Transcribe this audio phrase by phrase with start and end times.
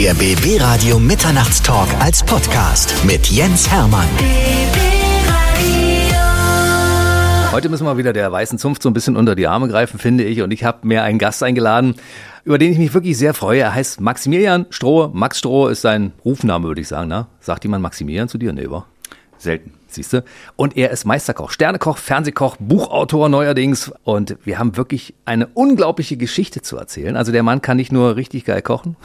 [0.00, 4.08] Der BB Radio Mitternachtstalk als Podcast mit Jens Hermann.
[7.52, 10.24] Heute müssen wir wieder der weißen Zunft so ein bisschen unter die Arme greifen, finde
[10.24, 10.40] ich.
[10.40, 11.96] Und ich habe mir einen Gast eingeladen,
[12.44, 13.60] über den ich mich wirklich sehr freue.
[13.60, 15.10] Er heißt Maximilian Stroh.
[15.12, 17.08] Max Stroh ist sein Rufname, würde ich sagen.
[17.08, 17.26] Ne?
[17.40, 18.54] Sagt jemand Maximilian zu dir?
[18.54, 18.86] Nee, wa?
[19.36, 19.74] Selten.
[19.86, 20.24] Siehst du?
[20.56, 23.92] Und er ist Meisterkoch, Sternekoch, Fernsehkoch, Buchautor neuerdings.
[24.04, 27.18] Und wir haben wirklich eine unglaubliche Geschichte zu erzählen.
[27.18, 28.96] Also der Mann kann nicht nur richtig geil kochen,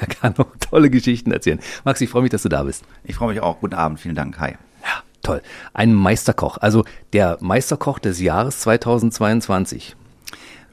[0.00, 1.60] er kann auch tolle Geschichten erzählen.
[1.84, 2.84] Max, ich freue mich, dass du da bist.
[3.04, 3.60] Ich freue mich auch.
[3.60, 4.00] Guten Abend.
[4.00, 4.38] Vielen Dank.
[4.38, 4.52] Hi.
[4.82, 5.42] Ja, toll.
[5.74, 6.58] Ein Meisterkoch.
[6.58, 9.96] Also der Meisterkoch des Jahres 2022.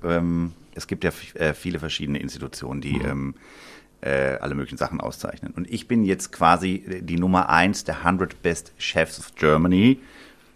[0.04, 3.06] Ähm, es gibt ja äh, viele verschiedene Institutionen, die mhm.
[3.06, 3.36] ähm,
[4.02, 5.54] äh, alle möglichen Sachen auszeichnen.
[5.56, 10.00] Und ich bin jetzt quasi die Nummer eins der 100 Best Chefs of Germany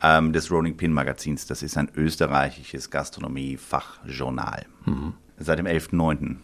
[0.04, 1.48] ähm, des Rolling Pin Magazins.
[1.48, 4.66] Das ist ein österreichisches Gastronomie-Fachjournal.
[4.86, 5.14] Mhm.
[5.40, 6.38] Seit dem 11.09.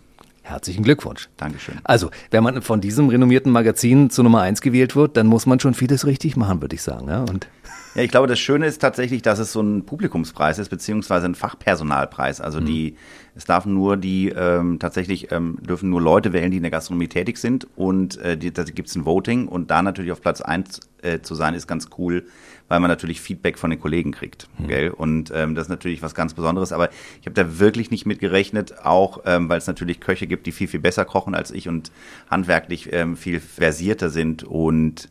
[0.45, 1.27] Herzlichen Glückwunsch.
[1.38, 1.80] Dankeschön.
[1.84, 5.59] Also, wenn man von diesem renommierten Magazin zur Nummer eins gewählt wird, dann muss man
[5.59, 7.07] schon vieles richtig machen, würde ich sagen.
[7.07, 7.48] Ja, und
[7.96, 11.34] ja, ich glaube, das Schöne ist tatsächlich, dass es so ein Publikumspreis ist, beziehungsweise ein
[11.34, 12.41] Fachpersonalpreis.
[12.41, 12.65] Also mhm.
[12.65, 12.96] die,
[13.35, 17.07] es darf nur die, ähm, tatsächlich ähm, dürfen nur Leute wählen, die in der Gastronomie
[17.07, 20.41] tätig sind und äh, die, da gibt es ein Voting und da natürlich auf Platz
[20.41, 22.26] eins äh, zu sein, ist ganz cool,
[22.68, 24.48] weil man natürlich Feedback von den Kollegen kriegt.
[24.58, 24.68] Mhm.
[24.68, 24.90] Gell?
[24.90, 28.20] Und ähm, das ist natürlich was ganz Besonderes, aber ich habe da wirklich nicht mit
[28.20, 31.68] gerechnet, auch ähm, weil es natürlich Köche gibt, die viel, viel besser kochen als ich
[31.68, 31.91] und
[32.30, 35.10] handwerklich ähm, viel versierter sind und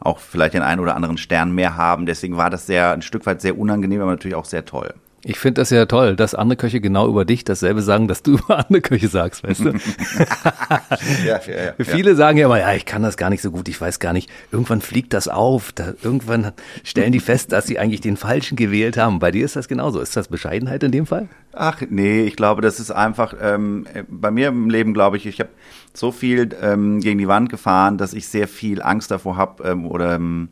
[0.00, 2.06] auch vielleicht den einen oder anderen Stern mehr haben.
[2.06, 4.94] Deswegen war das sehr ein Stück weit sehr unangenehm, aber natürlich auch sehr toll.
[5.26, 8.32] Ich finde das ja toll, dass andere Köche genau über dich dasselbe sagen, dass du
[8.38, 9.70] über andere Köche sagst, weißt du?
[11.26, 13.68] ja, ja, ja, Viele sagen ja immer, ja, ich kann das gar nicht so gut,
[13.68, 14.30] ich weiß gar nicht.
[14.52, 18.98] Irgendwann fliegt das auf, da, irgendwann stellen die fest, dass sie eigentlich den Falschen gewählt
[18.98, 19.18] haben.
[19.18, 20.00] Bei dir ist das genauso.
[20.00, 21.28] Ist das Bescheidenheit in dem Fall?
[21.54, 25.40] Ach nee, ich glaube, das ist einfach, ähm, bei mir im Leben glaube ich, ich
[25.40, 25.50] habe
[25.94, 29.86] so viel ähm, gegen die Wand gefahren, dass ich sehr viel Angst davor habe ähm,
[29.86, 30.48] oder ähm,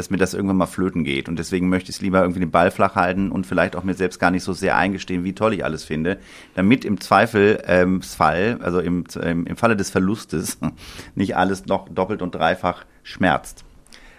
[0.00, 1.28] dass mir das irgendwann mal flöten geht.
[1.28, 3.92] Und deswegen möchte ich es lieber irgendwie den Ball flach halten und vielleicht auch mir
[3.92, 6.18] selbst gar nicht so sehr eingestehen, wie toll ich alles finde,
[6.54, 10.58] damit im Zweifelsfall, ähm, also im, ähm, im Falle des Verlustes,
[11.14, 13.66] nicht alles noch doppelt und dreifach schmerzt.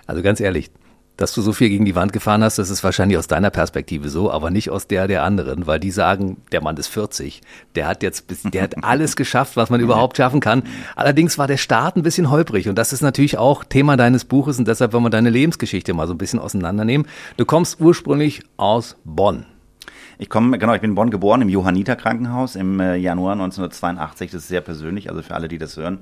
[0.06, 0.69] Also ganz ehrlich,
[1.18, 4.10] dass du so viel gegen die Wand gefahren hast, das ist wahrscheinlich aus deiner Perspektive
[4.10, 7.42] so, aber nicht aus der der anderen, weil die sagen, der Mann ist 40,
[7.76, 10.64] der hat jetzt bis, der hat alles geschafft, was man überhaupt schaffen kann.
[10.96, 14.58] Allerdings war der Start ein bisschen holprig und das ist natürlich auch Thema deines Buches
[14.58, 17.08] und deshalb wollen wir deine Lebensgeschichte mal so ein bisschen auseinandernehmen.
[17.38, 19.46] Du kommst ursprünglich aus Bonn.
[20.18, 24.30] Ich komme, genau, ich bin in Bonn geboren, im Johanniter Krankenhaus im äh, Januar 1982.
[24.30, 26.00] Das ist sehr persönlich, also für alle, die das hören.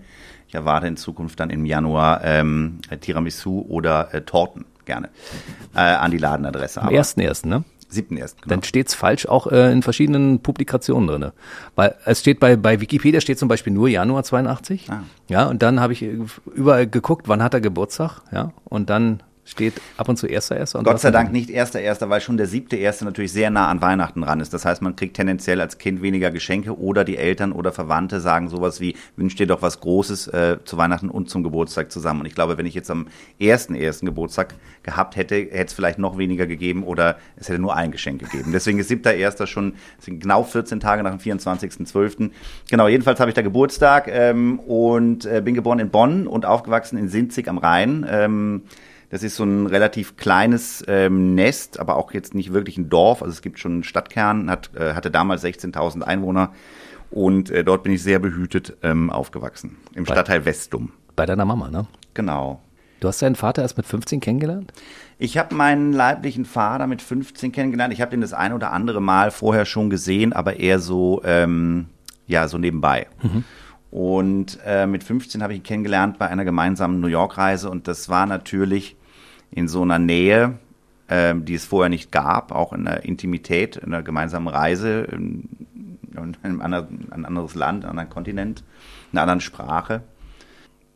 [0.50, 5.10] Ich erwarte in Zukunft dann im Januar ähm, Tiramisu oder äh, Torten gerne
[5.76, 6.82] äh, an die Ladenadresse.
[6.82, 7.64] Am ersten ersten, ne?
[7.90, 8.42] Siebten ersten.
[8.42, 8.56] Genau.
[8.56, 11.32] Dann steht's falsch auch äh, in verschiedenen Publikationen drin.
[11.76, 14.90] Weil es steht bei, bei Wikipedia steht zum Beispiel nur Januar 82.
[14.90, 15.04] Ah.
[15.28, 19.82] Ja, und dann habe ich überall geguckt, wann hat er Geburtstag, ja, und dann steht
[19.98, 20.84] ab und zu erster erster.
[20.84, 23.82] Gott sei Dank nicht erster erster, weil schon der siebte erste natürlich sehr nah an
[23.82, 24.54] Weihnachten ran ist.
[24.54, 28.50] Das heißt, man kriegt tendenziell als Kind weniger Geschenke oder die Eltern oder Verwandte sagen
[28.50, 32.22] sowas wie, wünsch dir doch was Großes äh, zu Weihnachten und zum Geburtstag zusammen.
[32.22, 33.08] Und ich glaube, wenn ich jetzt am
[33.40, 37.76] ersten ersten Geburtstag gehabt hätte, hätte es vielleicht noch weniger gegeben oder es hätte nur
[37.76, 38.52] ein Geschenk gegeben.
[38.52, 39.74] Deswegen ist siebter erster schon
[40.06, 42.32] genau 14 Tage nach dem 24.12.
[42.70, 46.98] Genau, jedenfalls habe ich da Geburtstag ähm, und äh, bin geboren in Bonn und aufgewachsen
[46.98, 48.06] in Sinzig am Rhein.
[48.10, 48.64] Ähm,
[49.10, 53.22] das ist so ein relativ kleines ähm, Nest, aber auch jetzt nicht wirklich ein Dorf.
[53.22, 56.52] Also es gibt schon einen Stadtkern, hat, äh, hatte damals 16.000 Einwohner
[57.10, 59.78] und äh, dort bin ich sehr behütet ähm, aufgewachsen.
[59.96, 60.92] Im bei, Stadtteil Westum.
[61.16, 61.88] Bei deiner Mama, ne?
[62.14, 62.62] Genau.
[63.00, 64.74] Du hast deinen Vater erst mit 15 kennengelernt?
[65.18, 67.94] Ich habe meinen leiblichen Vater mit 15 kennengelernt.
[67.94, 71.88] Ich habe den das ein oder andere Mal vorher schon gesehen, aber eher so, ähm,
[72.28, 73.08] ja, so nebenbei.
[73.22, 73.44] Mhm.
[73.90, 78.10] Und äh, mit 15 habe ich ihn kennengelernt bei einer gemeinsamen New York-Reise und das
[78.10, 78.98] war natürlich
[79.52, 80.60] in so einer Nähe,
[81.08, 85.50] äh, die es vorher nicht gab, auch in der Intimität, in einer gemeinsamen Reise in,
[86.16, 88.64] in einem anderen, ein anderes Land, einen anderen Kontinent,
[89.12, 90.04] einer anderen Sprache.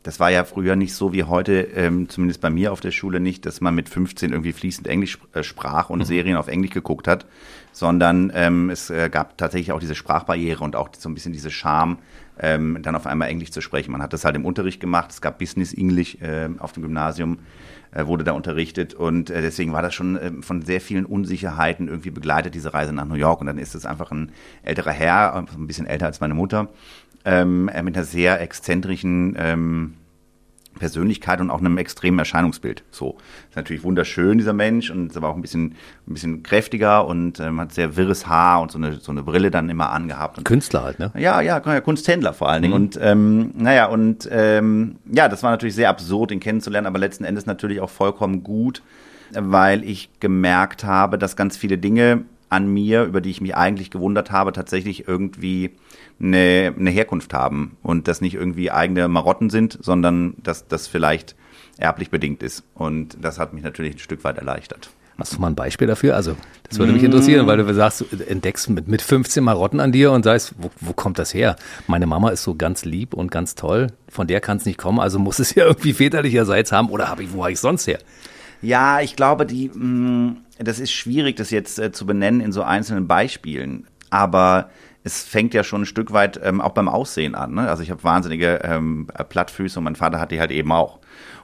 [0.04, 3.20] Das war ja früher nicht so wie heute, ähm, zumindest bei mir auf der Schule
[3.20, 6.04] nicht, dass man mit 15 irgendwie fließend Englisch äh, sprach und mhm.
[6.04, 7.24] Serien auf Englisch geguckt hat,
[7.72, 11.50] sondern ähm, es äh, gab tatsächlich auch diese Sprachbarriere und auch so ein bisschen diese
[11.50, 11.98] Scham,
[12.38, 13.92] ähm, dann auf einmal Englisch zu sprechen.
[13.92, 17.38] Man hat das halt im Unterricht gemacht, es gab Business English äh, auf dem Gymnasium
[18.02, 22.10] wurde da unterrichtet und äh, deswegen war das schon äh, von sehr vielen Unsicherheiten irgendwie
[22.10, 23.40] begleitet, diese Reise nach New York.
[23.40, 24.32] Und dann ist es einfach ein
[24.62, 26.68] älterer Herr, ein bisschen älter als meine Mutter,
[27.24, 29.94] ähm, mit einer sehr exzentrischen ähm,
[30.78, 32.82] Persönlichkeit und auch einem extremen Erscheinungsbild.
[32.90, 33.16] So
[33.48, 35.74] ist natürlich wunderschön dieser Mensch und ist aber auch ein bisschen
[36.06, 39.50] ein bisschen kräftiger und ähm, hat sehr wirres Haar und so eine so eine Brille
[39.50, 40.38] dann immer angehabt.
[40.38, 41.12] Und, Künstler halt, ne?
[41.16, 42.74] ja, ja, Kunsthändler vor allen Dingen.
[42.74, 47.24] Und ähm, naja, und ähm, ja, das war natürlich sehr absurd, ihn kennenzulernen, aber letzten
[47.24, 48.82] Endes natürlich auch vollkommen gut,
[49.32, 53.90] weil ich gemerkt habe, dass ganz viele Dinge an mir, über die ich mich eigentlich
[53.90, 55.72] gewundert habe, tatsächlich irgendwie
[56.20, 61.34] eine, eine Herkunft haben und das nicht irgendwie eigene Marotten sind, sondern dass das vielleicht
[61.78, 62.64] erblich bedingt ist.
[62.74, 64.90] Und das hat mich natürlich ein Stück weit erleichtert.
[65.18, 66.16] Hast du mal ein Beispiel dafür?
[66.16, 66.36] Also,
[66.68, 70.10] das würde mich interessieren, weil du sagst, du entdeckst mit, mit 15 Marotten an dir
[70.10, 71.54] und sagst, wo, wo kommt das her?
[71.86, 74.98] Meine Mama ist so ganz lieb und ganz toll, von der kann es nicht kommen,
[74.98, 78.00] also muss es ja irgendwie väterlicherseits haben oder habe ich, wo habe ich sonst her?
[78.60, 82.62] Ja, ich glaube, die, mh, das ist schwierig, das jetzt äh, zu benennen in so
[82.62, 83.86] einzelnen Beispielen.
[84.10, 84.70] Aber
[85.04, 87.54] es fängt ja schon ein Stück weit ähm, auch beim Aussehen an.
[87.54, 87.68] Ne?
[87.68, 90.98] Also ich habe wahnsinnige ähm, Plattfüße und mein Vater hat die halt eben auch.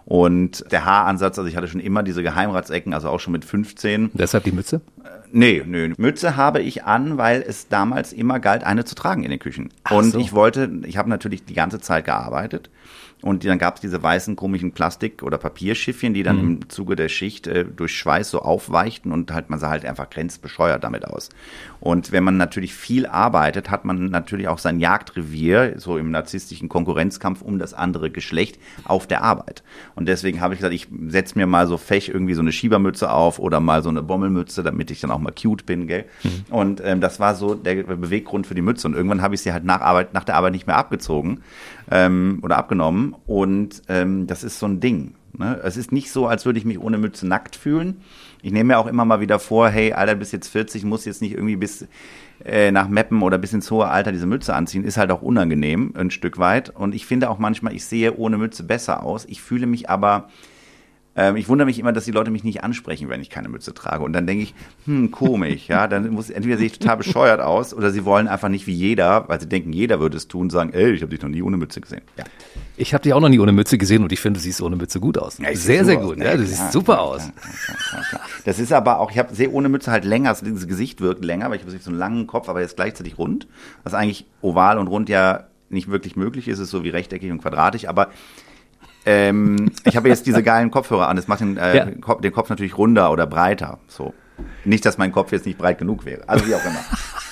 [0.07, 4.11] Und der Haaransatz, also ich hatte schon immer diese Geheimratsecken, also auch schon mit 15.
[4.15, 4.81] Deshalb die Mütze?
[5.31, 5.93] Nee, nee.
[5.99, 9.69] Mütze habe ich an, weil es damals immer galt, eine zu tragen in den Küchen.
[9.85, 10.19] Ach und so.
[10.19, 12.71] ich wollte, ich habe natürlich die ganze Zeit gearbeitet.
[13.23, 16.43] Und dann gab es diese weißen komischen Plastik- oder Papierschiffchen, die dann Mhm.
[16.63, 20.09] im Zuge der Schicht äh, durch Schweiß so aufweichten und halt man sah halt einfach
[20.11, 21.29] grenzbescheuert damit aus.
[21.81, 26.69] Und wenn man natürlich viel arbeitet, hat man natürlich auch sein Jagdrevier, so im narzisstischen
[26.69, 29.63] Konkurrenzkampf um das andere Geschlecht auf der Arbeit.
[29.95, 33.11] Und deswegen habe ich gesagt, ich setze mir mal so fech irgendwie so eine Schiebermütze
[33.11, 36.05] auf oder mal so eine Bommelmütze, damit ich dann auch mal cute bin, gell?
[36.51, 38.87] Und ähm, das war so der Beweggrund für die Mütze.
[38.87, 41.41] Und irgendwann habe ich sie halt nach, Arbeit, nach der Arbeit nicht mehr abgezogen
[41.91, 43.10] ähm, oder abgenommen.
[43.27, 45.15] Und ähm, das ist so ein Ding.
[45.37, 45.61] Ne?
[45.63, 48.03] Es ist nicht so, als würde ich mich ohne Mütze nackt fühlen.
[48.43, 51.23] Ich nehme mir auch immer mal wieder vor, hey, Alter, bis jetzt 40, muss jetzt
[51.23, 51.87] nicht irgendwie bis
[52.45, 54.85] äh, nach Meppen oder bis ins hohe Alter diese Mütze anziehen.
[54.85, 56.71] Ist halt auch unangenehm, ein Stück weit.
[56.71, 59.27] Und ich finde auch manchmal, ich sehe ohne Mütze besser aus.
[59.29, 60.29] Ich fühle mich aber
[61.21, 63.75] ähm, ich wundere mich immer, dass die Leute mich nicht ansprechen, wenn ich keine Mütze
[63.75, 64.03] trage.
[64.03, 64.55] Und dann denke ich,
[64.87, 65.87] hm, komisch, ja.
[65.87, 69.29] Dann muss entweder sehe ich total bescheuert aus oder sie wollen einfach nicht wie jeder,
[69.29, 71.59] weil sie denken, jeder würde es tun, sagen, ey, ich habe dich noch nie ohne
[71.59, 72.01] Mütze gesehen.
[72.17, 72.25] Ja.
[72.79, 74.77] Ich habe dich auch noch nie ohre Mütze gesehen und ich finde, du siehst ohne
[74.77, 75.37] Mütze gut aus.
[75.37, 76.17] Ja, sehr, sehr gut.
[76.17, 76.25] aus.
[76.25, 77.29] Ja, du Ja, siehst klar, super aus.
[78.47, 81.23] Das ist aber auch, ich habe sehe ohne Mütze halt länger, also das Gesicht wirkt
[81.23, 83.47] länger, weil ich habe so einen langen Kopf, aber jetzt gleichzeitig rund.
[83.85, 87.43] Was eigentlich oval und rund ja nicht wirklich möglich ist, ist so wie rechteckig und
[87.43, 88.09] quadratisch, aber
[89.07, 91.17] ähm, ich habe jetzt diese geilen Kopfhörer an.
[91.17, 91.87] Das macht den, äh, Ja.
[92.01, 93.79] Kopf, den Kopf natürlich runder oder breiter.
[93.89, 94.13] So.
[94.65, 96.23] Nicht, dass mein Kopf jetzt nicht breit genug wäre.
[96.27, 96.81] Also wie auch immer.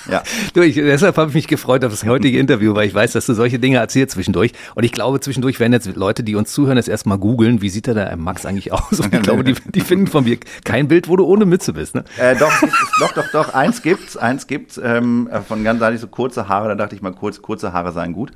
[0.09, 0.23] Ja.
[0.53, 3.27] Du, ich, deshalb habe ich mich gefreut auf das heutige Interview, weil ich weiß, dass
[3.27, 4.53] du solche Dinge erzählst zwischendurch.
[4.73, 7.85] Und ich glaube, zwischendurch werden jetzt Leute, die uns zuhören, jetzt erstmal googeln, wie sieht
[7.85, 8.99] der da Max eigentlich aus?
[8.99, 11.93] Und ich glaube, die, die finden von mir kein Bild, wo du ohne Mütze bist.
[11.93, 12.03] Ne?
[12.17, 12.51] Äh, doch,
[12.99, 16.69] doch, doch, doch, eins gibt's, eins gibt's, ähm, äh, von ganz ehrlich so kurze Haare,
[16.69, 18.31] da dachte ich mal, kurz, kurze Haare seien gut.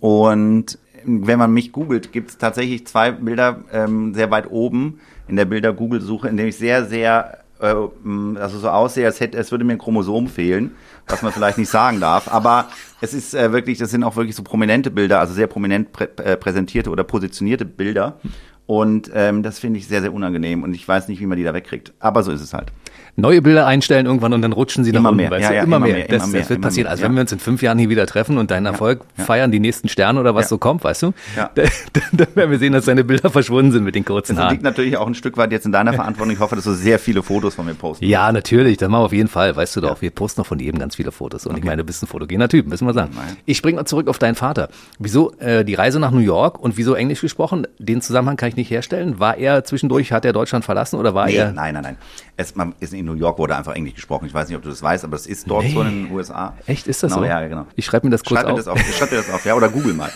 [0.00, 5.44] Und wenn man mich googelt, gibt's tatsächlich zwei Bilder ähm, sehr weit oben in der
[5.44, 9.64] Bilder-Google-Suche, in dem ich sehr, sehr, äh, mh, also so aussehe, als hätte, es würde
[9.64, 10.72] mir ein Chromosom fehlen,
[11.06, 12.32] was man vielleicht nicht sagen darf.
[12.32, 12.68] Aber
[13.00, 16.08] es ist äh, wirklich, das sind auch wirklich so prominente Bilder, also sehr prominent prä
[16.22, 18.18] äh, präsentierte oder positionierte Bilder.
[18.66, 21.44] Und ähm, das finde ich sehr, sehr unangenehm und ich weiß nicht, wie man die
[21.44, 21.92] da wegkriegt.
[21.98, 22.72] Aber so ist es halt.
[23.16, 25.22] Neue Bilder einstellen irgendwann und dann rutschen sie nach Immer unten.
[25.22, 25.30] mehr.
[25.30, 25.54] Weißt Ja, du?
[25.54, 25.94] ja, immer, immer mehr.
[25.96, 26.84] mehr, Das, immer mehr, das wird passieren.
[26.86, 29.52] mehr, Also wenn wir uns in fünf Jahren hier wieder treffen und deinen Erfolg feiern,
[29.52, 31.50] die nächsten Sterne oder was so kommt, weißt du, Ja.
[31.54, 31.68] dann,
[32.12, 34.52] dann werden wir sehen, dass deine Bilder verschwunden sind mit den kurzen Das Haaren.
[34.54, 36.32] liegt natürlich auch ein Stück weit jetzt in deiner Verantwortung.
[36.34, 38.10] Ich hoffe, dass du sehr viele Fotos von mir postest.
[38.10, 39.54] Ja, natürlich, das machen wir auf jeden Fall.
[39.54, 41.46] Weißt du doch, wir posten noch von jedem ganz viele Fotos.
[41.46, 43.12] Und ich meine, du bist ein fotogener Typ, müssen wir sagen.
[43.14, 43.36] Nein.
[43.46, 44.68] Ich springe mal zurück auf deinen Vater.
[44.98, 47.66] Wieso äh, die Reise nach New York und wieso Englisch gesprochen?
[47.78, 49.20] Den Zusammenhang kann ich nicht herstellen.
[49.20, 51.52] War er zwischendurch, hat er Deutschland verlassen oder war Nee, er?
[51.52, 51.96] nein, nein, nein.
[52.36, 54.26] Es, man, ist in New York wurde einfach Englisch gesprochen.
[54.26, 55.72] Ich weiß nicht, ob du das weißt, aber es ist dort Nee.
[55.74, 56.54] so in den USA.
[56.66, 57.28] Echt, ist das genau, so?
[57.28, 57.66] Ja, genau.
[57.76, 58.58] Ich schreibe mir das kurz Schreib mir auf.
[58.58, 58.78] das auf.
[58.80, 60.10] Schreib dir das auf, ja, oder google mal.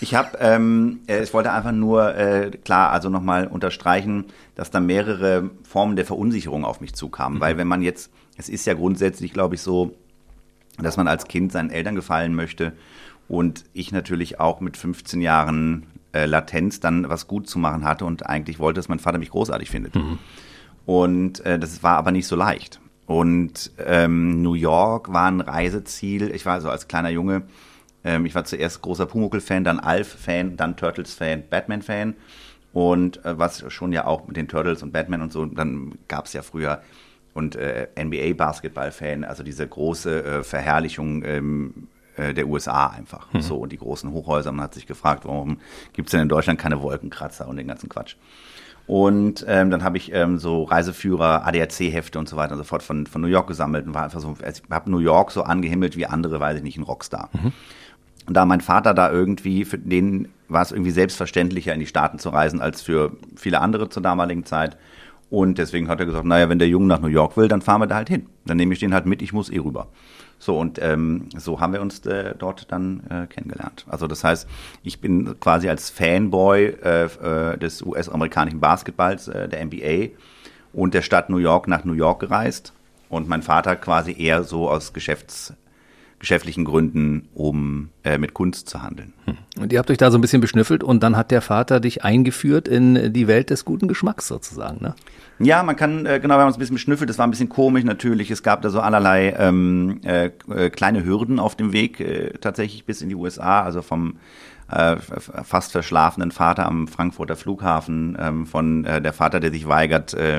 [0.00, 4.24] Ich habe, ähm, äh, ich wollte einfach nur äh, klar, also nochmal unterstreichen,
[4.56, 7.40] dass da mehrere Formen der Verunsicherung auf mich zukamen, Mhm.
[7.40, 9.94] weil wenn man jetzt, es ist ja grundsätzlich, glaube ich, so,
[10.78, 12.72] dass man als Kind seinen Eltern gefallen möchte
[13.28, 18.04] und ich natürlich auch mit 15 Jahren äh, Latenz dann was gut zu machen hatte
[18.04, 19.94] und eigentlich wollte, dass mein Vater mich großartig findet.
[20.86, 22.80] Und äh, das war aber nicht so leicht.
[23.06, 26.34] Und ähm, New York war ein Reiseziel.
[26.34, 27.42] Ich war so als kleiner Junge,
[28.04, 32.14] ähm, ich war zuerst großer Pumuckl-Fan, dann Alf-Fan, dann Turtles-Fan, Batman-Fan.
[32.72, 36.26] Und äh, was schon ja auch mit den Turtles und Batman und so, dann gab
[36.26, 36.82] es ja früher
[37.34, 43.28] und äh, NBA-Basketball-Fan, also diese große äh, Verherrlichung ähm, äh, der USA einfach.
[43.40, 44.52] So, und die großen Hochhäuser.
[44.52, 45.58] Man hat sich gefragt, warum
[45.92, 48.16] gibt es denn in Deutschland keine Wolkenkratzer und den ganzen Quatsch.
[48.86, 52.82] Und ähm, dann habe ich ähm, so Reiseführer, ADAC-Hefte und so weiter und so fort
[52.82, 55.42] von, von New York gesammelt und war einfach so, also ich habe New York so
[55.42, 57.30] angehimmelt wie andere, weiß ich nicht, ein Rockstar.
[58.26, 62.18] Und da mein Vater da irgendwie, für den war es irgendwie selbstverständlicher, in die Staaten
[62.18, 64.76] zu reisen, als für viele andere zur damaligen Zeit.
[65.30, 67.80] Und deswegen hat er gesagt, naja, wenn der Junge nach New York will, dann fahren
[67.80, 68.26] wir da halt hin.
[68.44, 69.88] Dann nehme ich den halt mit, ich muss eh rüber.
[70.42, 73.86] So, und ähm, so haben wir uns äh, dort dann äh, kennengelernt.
[73.88, 74.48] Also das heißt,
[74.82, 80.16] ich bin quasi als Fanboy äh, äh des US-amerikanischen Basketballs, äh, der NBA
[80.72, 82.72] und der Stadt New York nach New York gereist.
[83.08, 85.54] Und mein Vater quasi eher so aus Geschäfts
[86.22, 89.12] geschäftlichen Gründen, um äh, mit Kunst zu handeln.
[89.24, 89.38] Hm.
[89.60, 92.04] Und ihr habt euch da so ein bisschen beschnüffelt und dann hat der Vater dich
[92.04, 94.94] eingeführt in die Welt des guten Geschmacks sozusagen, ne?
[95.40, 97.48] Ja, man kann, äh, genau, wir haben uns ein bisschen beschnüffelt, das war ein bisschen
[97.48, 98.30] komisch natürlich.
[98.30, 102.84] Es gab da so allerlei ähm, äh, äh kleine Hürden auf dem Weg äh, tatsächlich
[102.86, 104.18] bis in die USA, also vom
[104.70, 110.38] äh, fast verschlafenen Vater am Frankfurter Flughafen, ähm, von der Vater, der sich weigert, äh,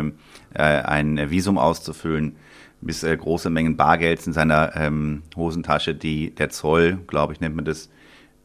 [0.53, 2.37] äh ein Visum auszufüllen,
[2.85, 7.55] bis äh, große Mengen Bargelds in seiner ähm, Hosentasche, die der Zoll, glaube ich, nennt
[7.55, 7.89] man das,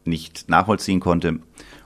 [0.04, 1.40] nicht nachvollziehen konnte.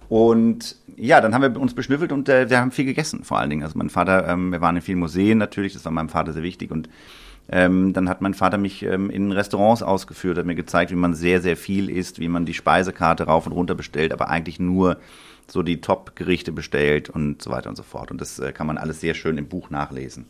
[0.09, 3.51] Und ja, dann haben wir uns beschnüffelt und äh, wir haben viel gegessen, vor allen
[3.51, 3.63] Dingen.
[3.63, 6.43] Also mein Vater, ähm, wir waren in vielen Museen natürlich, das war meinem Vater sehr
[6.43, 6.71] wichtig.
[6.71, 6.89] Und
[7.49, 11.15] ähm, dann hat mein Vater mich ähm, in Restaurants ausgeführt, hat mir gezeigt, wie man
[11.15, 14.99] sehr, sehr viel isst, wie man die Speisekarte rauf und runter bestellt, aber eigentlich nur
[15.49, 18.11] so die Top-Gerichte bestellt und so weiter und so fort.
[18.11, 20.27] Und das äh, kann man alles sehr schön im Buch nachlesen.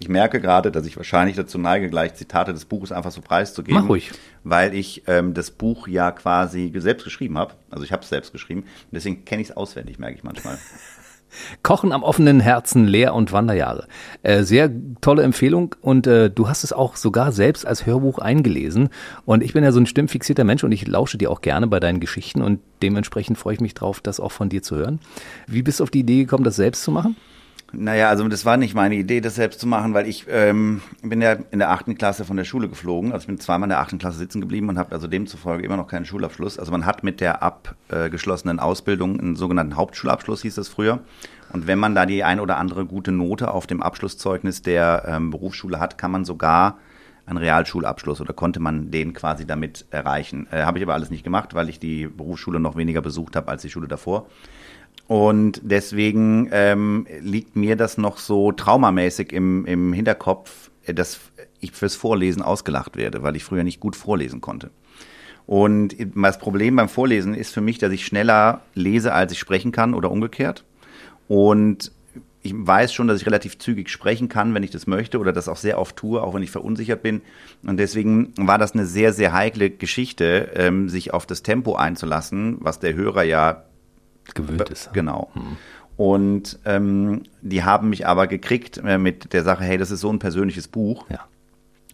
[0.00, 3.80] Ich merke gerade, dass ich wahrscheinlich dazu neige, gleich Zitate des Buches einfach so preiszugeben.
[3.80, 4.10] Mach ruhig.
[4.44, 7.54] Weil ich ähm, das Buch ja quasi selbst geschrieben habe.
[7.70, 8.64] Also ich habe es selbst geschrieben.
[8.90, 10.58] Deswegen kenne ich es auswendig, merke ich manchmal.
[11.62, 13.86] Kochen am offenen Herzen, Lehr- und Wanderjahre.
[14.22, 14.70] Äh, sehr
[15.00, 18.90] tolle Empfehlung und äh, du hast es auch sogar selbst als Hörbuch eingelesen.
[19.24, 21.80] Und ich bin ja so ein stimmfixierter Mensch und ich lausche dir auch gerne bei
[21.80, 25.00] deinen Geschichten und dementsprechend freue ich mich drauf, das auch von dir zu hören.
[25.46, 27.16] Wie bist du auf die Idee gekommen, das selbst zu machen?
[27.74, 31.22] Naja, also das war nicht meine Idee, das selbst zu machen, weil ich ähm, bin
[31.22, 33.12] ja in der achten Klasse von der Schule geflogen.
[33.12, 35.78] Also ich bin zweimal in der achten Klasse sitzen geblieben und habe also demzufolge immer
[35.78, 36.58] noch keinen Schulabschluss.
[36.58, 41.00] Also man hat mit der abgeschlossenen Ausbildung einen sogenannten Hauptschulabschluss, hieß das früher.
[41.52, 45.30] Und wenn man da die ein oder andere gute Note auf dem Abschlusszeugnis der ähm,
[45.30, 46.78] Berufsschule hat, kann man sogar
[47.24, 50.46] einen Realschulabschluss oder konnte man den quasi damit erreichen.
[50.50, 53.50] Äh, habe ich aber alles nicht gemacht, weil ich die Berufsschule noch weniger besucht habe
[53.50, 54.26] als die Schule davor.
[55.08, 61.20] Und deswegen ähm, liegt mir das noch so traumamäßig im, im Hinterkopf, äh, dass
[61.60, 64.70] ich fürs Vorlesen ausgelacht werde, weil ich früher nicht gut vorlesen konnte.
[65.46, 69.72] Und das Problem beim Vorlesen ist für mich, dass ich schneller lese, als ich sprechen
[69.72, 70.64] kann oder umgekehrt.
[71.28, 71.92] Und
[72.42, 75.48] ich weiß schon, dass ich relativ zügig sprechen kann, wenn ich das möchte oder das
[75.48, 77.22] auch sehr oft tue, auch wenn ich verunsichert bin.
[77.64, 82.56] Und deswegen war das eine sehr, sehr heikle Geschichte, ähm, sich auf das Tempo einzulassen,
[82.60, 83.64] was der Hörer ja
[84.34, 84.92] gewöhnt ist.
[84.92, 85.30] Genau.
[85.34, 85.56] Hm.
[85.96, 90.10] Und ähm, die haben mich aber gekriegt äh, mit der Sache, hey, das ist so
[90.10, 91.06] ein persönliches Buch.
[91.10, 91.20] Ja.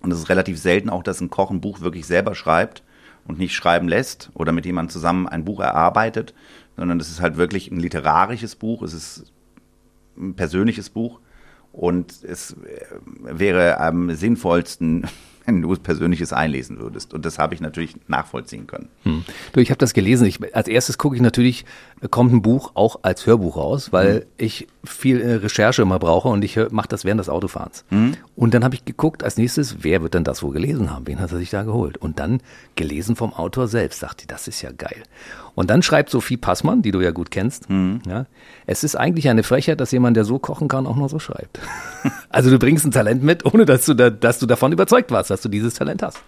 [0.00, 2.82] Und es ist relativ selten auch, dass ein Koch ein Buch wirklich selber schreibt
[3.26, 6.35] und nicht schreiben lässt oder mit jemandem zusammen ein Buch erarbeitet,
[6.76, 9.32] sondern es ist halt wirklich ein literarisches Buch, es ist
[10.16, 11.20] ein persönliches Buch
[11.73, 12.85] und es äh,
[13.20, 15.06] wäre am sinnvollsten,
[15.48, 17.14] wenn du es persönliches einlesen würdest.
[17.14, 18.88] Und das habe ich natürlich nachvollziehen können.
[19.04, 19.24] Hm.
[19.52, 20.26] Du, ich habe das gelesen.
[20.26, 21.64] Ich, als erstes gucke ich natürlich,
[22.10, 24.22] kommt ein Buch auch als Hörbuch raus, weil hm.
[24.36, 27.84] ich viel äh, Recherche immer brauche und ich mache das während des Autofahrens.
[27.88, 28.14] Hm.
[28.36, 31.06] Und dann habe ich geguckt, als nächstes, wer wird denn das wohl gelesen haben?
[31.06, 31.96] Wen hat er sich da geholt?
[31.96, 32.40] Und dann
[32.76, 34.02] gelesen vom Autor selbst.
[34.02, 35.02] Dachte, das ist ja geil.
[35.54, 38.00] Und dann schreibt Sophie Passmann, die du ja gut kennst, mhm.
[38.06, 38.26] ja,
[38.66, 41.58] es ist eigentlich eine Frechheit, dass jemand, der so kochen kann, auch noch so schreibt.
[42.28, 45.32] also du bringst ein Talent mit, ohne dass du, da, dass du davon überzeugt warst,
[45.38, 46.23] dass du dieses Talent hast.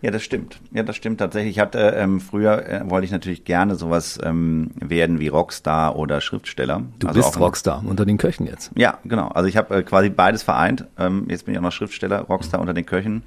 [0.00, 0.60] Ja, das stimmt.
[0.70, 1.56] Ja, das stimmt tatsächlich.
[1.56, 6.20] Ich hatte ähm, früher äh, wollte ich natürlich gerne sowas ähm, werden wie Rockstar oder
[6.20, 6.82] Schriftsteller.
[7.00, 8.70] Du also bist Rockstar unter den Köchen jetzt.
[8.76, 9.28] Ja, genau.
[9.28, 10.86] Also ich habe äh, quasi beides vereint.
[10.98, 12.62] Ähm, jetzt bin ich auch noch Schriftsteller, Rockstar mhm.
[12.62, 13.24] unter den Köchen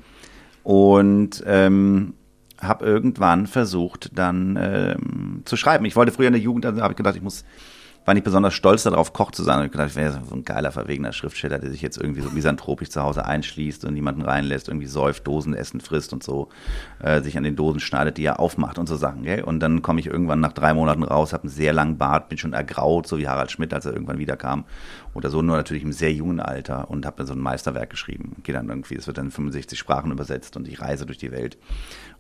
[0.64, 2.14] und ähm,
[2.62, 5.84] habe irgendwann versucht, dann ähm, zu schreiben.
[5.86, 7.44] Ich wollte früher in der Jugend, also habe ich gedacht, ich muss
[8.06, 9.60] war nicht besonders stolz darauf, Koch zu sein.
[9.60, 12.30] Und ich gedacht, ich wäre so ein geiler, verwegener Schriftsteller, der sich jetzt irgendwie so
[12.32, 16.50] misanthropisch zu Hause einschließt und niemanden reinlässt, irgendwie säuft, Dosen essen, frisst und so,
[17.00, 19.24] äh, sich an den Dosen schneidet, die er aufmacht und so Sachen.
[19.24, 19.44] Gell?
[19.44, 22.38] Und dann komme ich irgendwann nach drei Monaten raus, habe einen sehr langen Bart, bin
[22.38, 24.66] schon ergraut, so wie Harald Schmidt, als er irgendwann wiederkam.
[25.14, 28.38] Oder so, nur natürlich im sehr jungen Alter und habe dann so ein Meisterwerk geschrieben.
[28.44, 31.32] Gehe dann irgendwie, es wird dann in 65 Sprachen übersetzt und ich reise durch die
[31.32, 31.58] Welt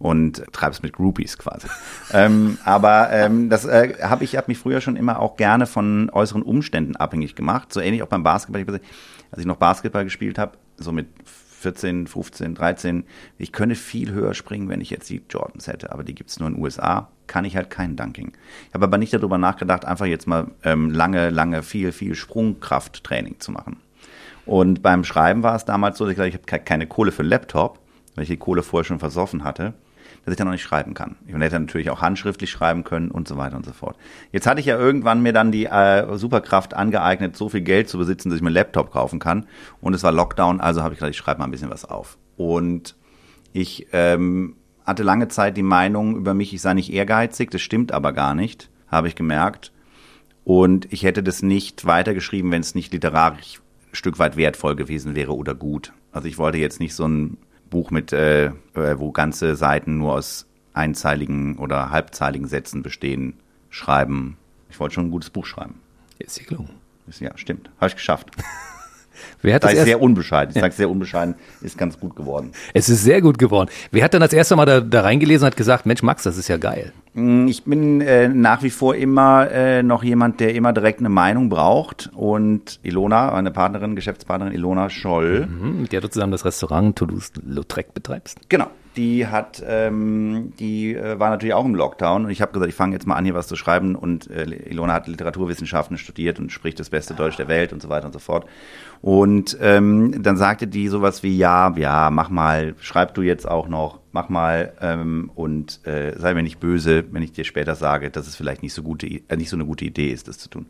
[0.01, 1.67] und treibe es mit Groupies quasi.
[2.13, 6.09] ähm, aber ähm, das äh, habe ich, habe mich früher schon immer auch gerne von
[6.09, 7.71] äußeren Umständen abhängig gemacht.
[7.71, 8.79] So ähnlich auch beim Basketball.
[9.31, 11.07] Als ich noch Basketball gespielt habe, so mit
[11.61, 13.03] 14, 15, 13,
[13.37, 16.39] ich könnte viel höher springen, wenn ich jetzt die Jordans hätte, aber die gibt es
[16.39, 18.33] nur in den USA, kann ich halt kein Dunking.
[18.67, 23.39] Ich habe aber nicht darüber nachgedacht, einfach jetzt mal ähm, lange, lange, viel, viel Sprungkrafttraining
[23.39, 23.77] zu machen.
[24.45, 27.21] Und beim Schreiben war es damals so, dass ich gesagt ich habe keine Kohle für
[27.21, 27.79] einen Laptop,
[28.15, 29.73] weil ich die Kohle vorher schon versoffen hatte.
[30.23, 31.15] Dass ich dann noch nicht schreiben kann.
[31.25, 33.97] Ich hätte natürlich auch handschriftlich schreiben können und so weiter und so fort.
[34.31, 37.97] Jetzt hatte ich ja irgendwann mir dann die äh, Superkraft angeeignet, so viel Geld zu
[37.97, 39.47] besitzen, dass ich mir einen Laptop kaufen kann.
[39.79, 42.17] Und es war Lockdown, also habe ich gedacht, ich schreibe mal ein bisschen was auf.
[42.37, 42.95] Und
[43.53, 47.91] ich ähm, hatte lange Zeit die Meinung über mich, ich sei nicht ehrgeizig, das stimmt
[47.91, 49.71] aber gar nicht, habe ich gemerkt.
[50.43, 53.61] Und ich hätte das nicht weitergeschrieben, wenn es nicht literarisch
[53.91, 55.93] ein Stück weit wertvoll gewesen wäre oder gut.
[56.11, 57.37] Also ich wollte jetzt nicht so ein
[57.71, 63.33] Buch mit, äh, äh wo ganze Seiten nur aus einzeiligen oder halbzeiligen Sätzen bestehen,
[63.71, 64.37] schreiben.
[64.69, 65.79] Ich wollte schon ein gutes Buch schreiben.
[66.19, 66.75] Ist dir gelungen.
[67.19, 67.71] Ja, stimmt.
[67.77, 68.29] Habe ich geschafft.
[69.41, 70.53] Wer hat das erst, sehr unbescheiden.
[70.55, 72.51] Ich sage sehr unbescheiden, ist ganz gut geworden.
[72.73, 73.69] es ist sehr gut geworden.
[73.91, 76.37] Wer hat dann das erste Mal da, da reingelesen und hat gesagt, Mensch, Max, das
[76.37, 76.91] ist ja geil.
[77.13, 81.09] Mm, Ich bin äh, nach wie vor immer äh, noch jemand, der immer direkt eine
[81.09, 82.09] Meinung braucht.
[82.15, 87.93] Und Ilona, meine Partnerin, Geschäftspartnerin Ilona Scholl, Hm, Mit der du zusammen das Restaurant Toulouse-Lautrec
[87.93, 88.39] betreibst.
[88.49, 88.67] genau,
[88.97, 92.25] die hat, ähm, die äh, war natürlich auch im Lockdown.
[92.25, 93.95] Und ich habe gesagt, ich fange jetzt mal an, hier was zu schreiben.
[93.95, 97.89] Und äh, Ilona hat Literaturwissenschaften studiert und spricht das beste Deutsch der Welt und so
[97.89, 98.45] weiter und so fort.
[99.01, 103.67] Und ähm, dann sagte die sowas wie, ja, ja, mach mal, schreib du jetzt auch
[103.67, 104.73] noch, mach mal
[105.35, 108.63] und und äh, sei mir nicht böse, wenn ich dir später sage, dass es vielleicht
[108.63, 110.65] nicht so, gute, äh, nicht so eine gute Idee ist, das zu tun.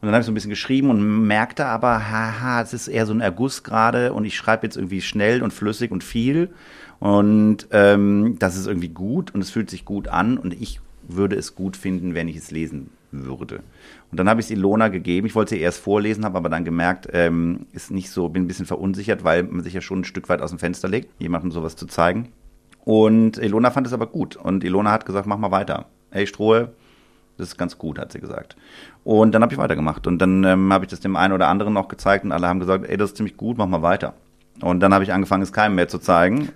[0.00, 3.04] Und dann habe ich so ein bisschen geschrieben und merkte aber, haha, es ist eher
[3.04, 6.50] so ein Erguss gerade und ich schreibe jetzt irgendwie schnell und flüssig und viel
[7.00, 11.36] und ähm, das ist irgendwie gut und es fühlt sich gut an und ich würde
[11.36, 13.60] es gut finden, wenn ich es lesen würde.
[14.10, 15.26] Und dann habe ich es Ilona gegeben.
[15.26, 18.48] Ich wollte sie erst vorlesen, habe aber dann gemerkt, ähm, ist nicht so, bin ein
[18.48, 21.50] bisschen verunsichert, weil man sich ja schon ein Stück weit aus dem Fenster legt, jemandem
[21.50, 22.28] sowas zu zeigen.
[22.84, 24.36] Und Ilona fand es aber gut.
[24.36, 25.86] Und Ilona hat gesagt, mach mal weiter.
[26.10, 26.72] Hey Strohe,
[27.36, 28.56] das ist ganz gut, hat sie gesagt.
[29.04, 30.06] Und dann habe ich weitergemacht.
[30.06, 32.60] Und dann ähm, habe ich das dem einen oder anderen noch gezeigt und alle haben
[32.60, 34.14] gesagt, ey, das ist ziemlich gut, mach mal weiter.
[34.60, 36.48] Und dann habe ich angefangen, es keinem mehr zu zeigen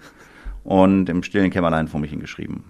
[0.65, 2.65] und im stillen Kämmerlein vor mich hingeschrieben.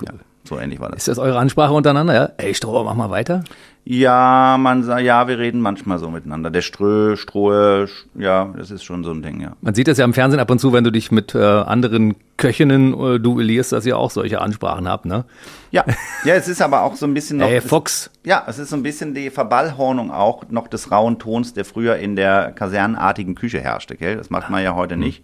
[0.00, 0.12] Ja,
[0.44, 0.98] so ähnlich war das.
[0.98, 2.14] Ist das eure Ansprache untereinander?
[2.14, 2.30] Ja?
[2.36, 3.44] Ey, Stroh, mach mal weiter.
[3.86, 6.50] Ja, man sagt, ja, wir reden manchmal so miteinander.
[6.50, 9.52] Der Strö, Strohe, ja, das ist schon so ein Ding, ja.
[9.60, 12.14] Man sieht das ja im Fernsehen ab und zu, wenn du dich mit äh, anderen
[12.38, 15.26] Köchinnen äh, duellierst, dass ihr auch solche Ansprachen habt, ne?
[15.70, 15.84] Ja,
[16.24, 17.48] ja, es ist aber auch so ein bisschen noch.
[17.48, 18.10] Ey, Fox.
[18.24, 21.96] Ja, es ist so ein bisschen die Verballhornung auch noch des rauen Tons, der früher
[21.96, 24.16] in der kasernenartigen Küche herrschte, gell?
[24.16, 25.22] Das macht man ja heute nicht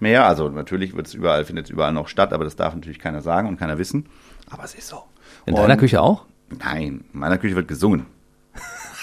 [0.00, 0.26] mehr.
[0.26, 3.20] Also natürlich wird es überall, findet es überall noch statt, aber das darf natürlich keiner
[3.22, 4.06] sagen und keiner wissen.
[4.50, 5.02] Aber es ist so.
[5.46, 6.24] In deiner Und- Küche auch?
[6.50, 8.06] Nein, in meiner Küche wird gesungen.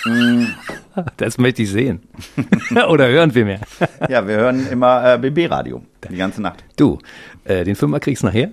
[1.17, 2.03] Das möchte ich sehen.
[2.89, 3.59] Oder hören vielmehr.
[4.09, 6.63] Ja, wir hören immer äh, BB-Radio die ganze Nacht.
[6.77, 6.99] Du,
[7.45, 8.51] äh, den Fünfer kriegst du nachher.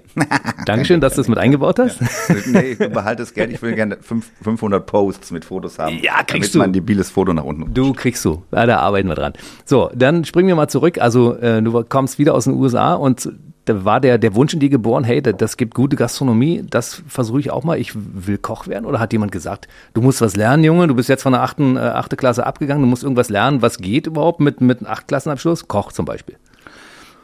[0.64, 2.00] Dankeschön, dass du es mit eingebaut hast.
[2.46, 3.52] nee, ich behalte das Geld.
[3.52, 5.98] Ich will gerne fünf, 500 Posts mit Fotos haben.
[6.02, 6.70] Ja, kriegst damit du.
[6.70, 7.72] ein debiles Foto nach unten.
[7.74, 8.42] Du kriegst du.
[8.52, 9.34] Ja, da arbeiten wir dran.
[9.66, 10.98] So, dann springen wir mal zurück.
[10.98, 13.28] Also, äh, du kommst wieder aus den USA und
[13.64, 17.40] da war der, der Wunsch in dir geboren, hey, das, gibt gute Gastronomie, das versuche
[17.40, 18.84] ich auch mal, ich will Koch werden?
[18.86, 21.76] Oder hat jemand gesagt, du musst was lernen, Junge, du bist jetzt von der achten,
[21.76, 25.68] äh, achte Klasse abgegangen, du musst irgendwas lernen, was geht überhaupt mit, mit einem Achtklassenabschluss?
[25.68, 26.36] Koch zum Beispiel.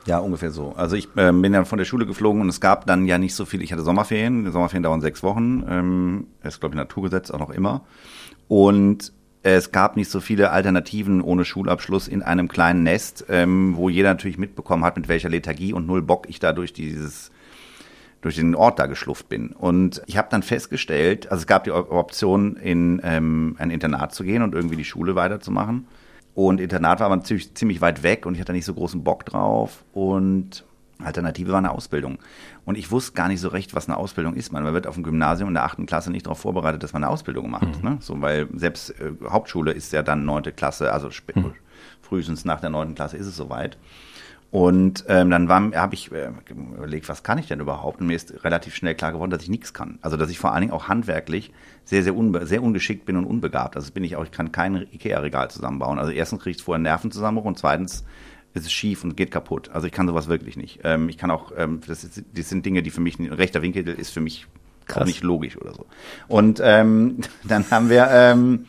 [0.06, 0.72] Ja, ungefähr so.
[0.76, 3.34] Also ich äh, bin dann von der Schule geflogen und es gab dann ja nicht
[3.34, 3.60] so viel.
[3.60, 4.50] Ich hatte Sommerferien.
[4.50, 5.64] Sommerferien dauern sechs Wochen.
[5.68, 7.82] Ähm, ist, glaube ich, Naturgesetz auch noch immer.
[8.46, 13.88] Und es gab nicht so viele Alternativen ohne Schulabschluss in einem kleinen Nest, ähm, wo
[13.88, 17.30] jeder natürlich mitbekommen hat, mit welcher Lethargie und null Bock ich da durch dieses
[18.20, 19.50] durch den Ort da geschlufft bin.
[19.50, 24.12] Und ich habe dann festgestellt, also es gab die Op- Option, in ähm, ein Internat
[24.12, 25.86] zu gehen und irgendwie die Schule weiterzumachen.
[26.34, 29.24] Und Internat war aber ziemlich, ziemlich weit weg und ich hatte nicht so großen Bock
[29.24, 29.84] drauf.
[29.92, 30.64] Und
[31.02, 32.18] Alternative war eine Ausbildung.
[32.68, 34.52] Und ich wusste gar nicht so recht, was eine Ausbildung ist.
[34.52, 37.10] Man wird auf dem Gymnasium in der achten Klasse nicht darauf vorbereitet, dass man eine
[37.10, 37.82] Ausbildung macht.
[37.82, 37.96] Ne?
[38.00, 41.32] So, weil selbst äh, Hauptschule ist ja dann neunte Klasse, also spä-
[42.02, 43.78] frühestens nach der neunten Klasse ist es soweit.
[44.50, 48.02] Und ähm, dann habe ich äh, überlegt, was kann ich denn überhaupt?
[48.02, 49.98] Und mir ist relativ schnell klar geworden, dass ich nichts kann.
[50.02, 51.52] Also dass ich vor allen Dingen auch handwerklich
[51.84, 53.76] sehr, sehr, unbe sehr ungeschickt bin und unbegabt.
[53.76, 55.98] Also bin ich auch, ich kann kein Ikea-Regal zusammenbauen.
[55.98, 58.04] Also erstens kriege ich vorher Nervenzusammenbruch und zweitens
[58.58, 59.70] ist es schief und geht kaputt.
[59.72, 60.80] Also ich kann sowas wirklich nicht.
[60.84, 63.62] Ähm, ich kann auch, ähm, das, ist, das sind Dinge, die für mich, ein rechter
[63.62, 64.46] Winkel ist für mich
[64.82, 65.06] auch Krass.
[65.06, 65.86] nicht logisch oder so.
[66.28, 68.66] Und ähm, dann haben wir, ähm,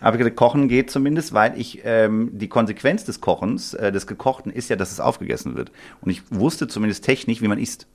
[0.00, 4.06] habe ich gesagt, Kochen geht zumindest, weil ich ähm, die Konsequenz des Kochens, äh, des
[4.06, 5.72] Gekochten, ist ja, dass es aufgegessen wird.
[6.00, 7.86] Und ich wusste zumindest technisch, wie man isst.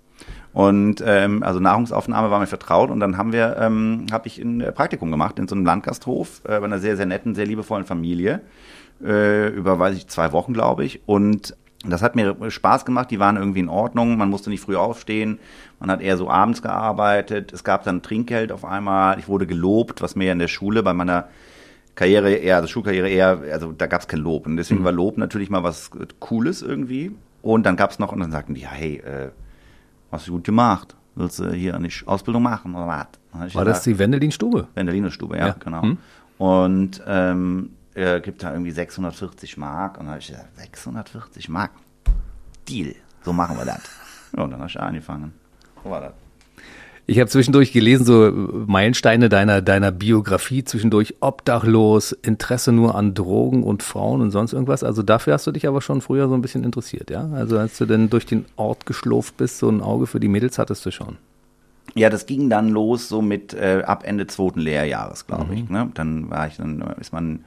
[0.53, 4.61] Und ähm, also Nahrungsaufnahme war mir vertraut und dann haben wir, ähm, habe ich ein
[4.61, 7.85] äh, Praktikum gemacht in so einem Landgasthof äh, bei einer sehr, sehr netten, sehr liebevollen
[7.85, 8.41] Familie
[9.03, 11.01] äh, über, weiß ich, zwei Wochen, glaube ich.
[11.05, 14.75] Und das hat mir Spaß gemacht, die waren irgendwie in Ordnung, man musste nicht früh
[14.75, 15.39] aufstehen,
[15.79, 20.01] man hat eher so abends gearbeitet, es gab dann Trinkgeld auf einmal, ich wurde gelobt,
[20.01, 21.27] was mir in der Schule bei meiner
[21.95, 24.47] Karriere eher, also Schulkarriere eher, also da gab es kein Lob.
[24.47, 27.11] Und deswegen war Lob natürlich mal was Cooles irgendwie.
[27.41, 29.29] Und dann gab es noch, und dann sagten die, ja, hey, äh,
[30.11, 30.95] hast du gut gemacht.
[31.15, 33.07] Willst du hier eine Ausbildung machen oder was?
[33.31, 34.67] War gesagt, das die Wendelin-Stube?
[34.73, 35.83] Wendelin-Stube, ja, ja, genau.
[35.83, 35.97] Hm?
[36.39, 39.97] Und ähm, er gibt da irgendwie 640 Mark.
[39.97, 41.71] Und dann habe ich gesagt, 640 Mark?
[42.67, 43.81] Deal, so machen wir das.
[44.35, 45.33] Ja, und dann habe ich angefangen.
[45.83, 46.13] So war das.
[47.05, 53.63] Ich habe zwischendurch gelesen, so Meilensteine deiner, deiner Biografie, zwischendurch obdachlos, Interesse nur an Drogen
[53.63, 54.85] und Frauen und sonst irgendwas.
[54.85, 57.29] Also dafür hast du dich aber schon früher so ein bisschen interessiert, ja?
[57.33, 60.57] Also als du denn durch den Ort geschlurft bist, so ein Auge für die Mädels
[60.57, 61.17] hattest du schon.
[61.93, 65.53] Ja, das ging dann los so mit äh, ab Ende zweiten Lehrjahres, glaube mhm.
[65.53, 65.69] ich.
[65.69, 65.91] Ne?
[65.93, 67.43] Dann war ich, dann ist man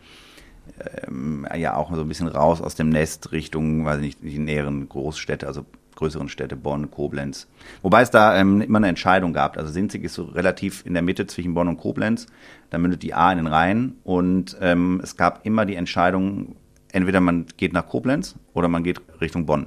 [1.06, 4.88] ähm, ja auch so ein bisschen raus aus dem Nest Richtung, weiß nicht, die näheren
[4.88, 5.64] Großstädte, also
[5.96, 7.48] größeren Städte, Bonn, Koblenz.
[7.82, 9.56] Wobei es da ähm, immer eine Entscheidung gab.
[9.56, 12.26] Also Sinzig ist so relativ in der Mitte zwischen Bonn und Koblenz.
[12.70, 13.94] Da mündet die A in den Rhein.
[14.04, 16.56] Und ähm, es gab immer die Entscheidung,
[16.92, 19.66] entweder man geht nach Koblenz oder man geht Richtung Bonn.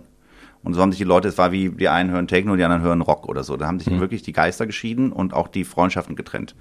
[0.61, 2.83] Und so haben sich die Leute, es war wie, die einen hören Techno, die anderen
[2.83, 3.55] hören Rock oder so.
[3.55, 3.99] Da haben sich mhm.
[3.99, 6.55] wirklich die Geister geschieden und auch die Freundschaften getrennt.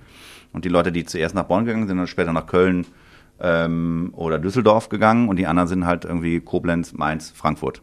[0.52, 2.86] Und die Leute, die zuerst nach Bonn gegangen sind, dann später nach Köln
[3.40, 7.82] ähm, oder Düsseldorf gegangen und die anderen sind halt irgendwie Koblenz, Mainz, Frankfurt.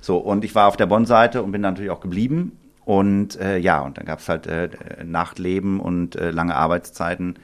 [0.00, 2.58] So, und ich war auf der Bonn-Seite und bin natürlich auch geblieben.
[2.84, 4.68] Und äh, ja, und dann gab es halt äh,
[5.04, 7.36] Nachtleben und äh, lange Arbeitszeiten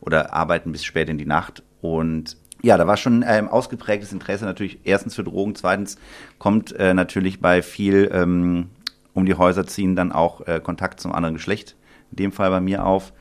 [0.00, 1.62] oder Arbeiten bis spät in die Nacht.
[1.80, 5.98] Und ja, da war schon ähm, ausgeprägtes Interesse natürlich erstens für Drogen, zweitens
[6.38, 8.70] kommt äh, natürlich bei viel ähm,
[9.14, 11.76] um die Häuser ziehen dann auch äh, Kontakt zum anderen Geschlecht,
[12.10, 13.12] in dem Fall bei mir auf,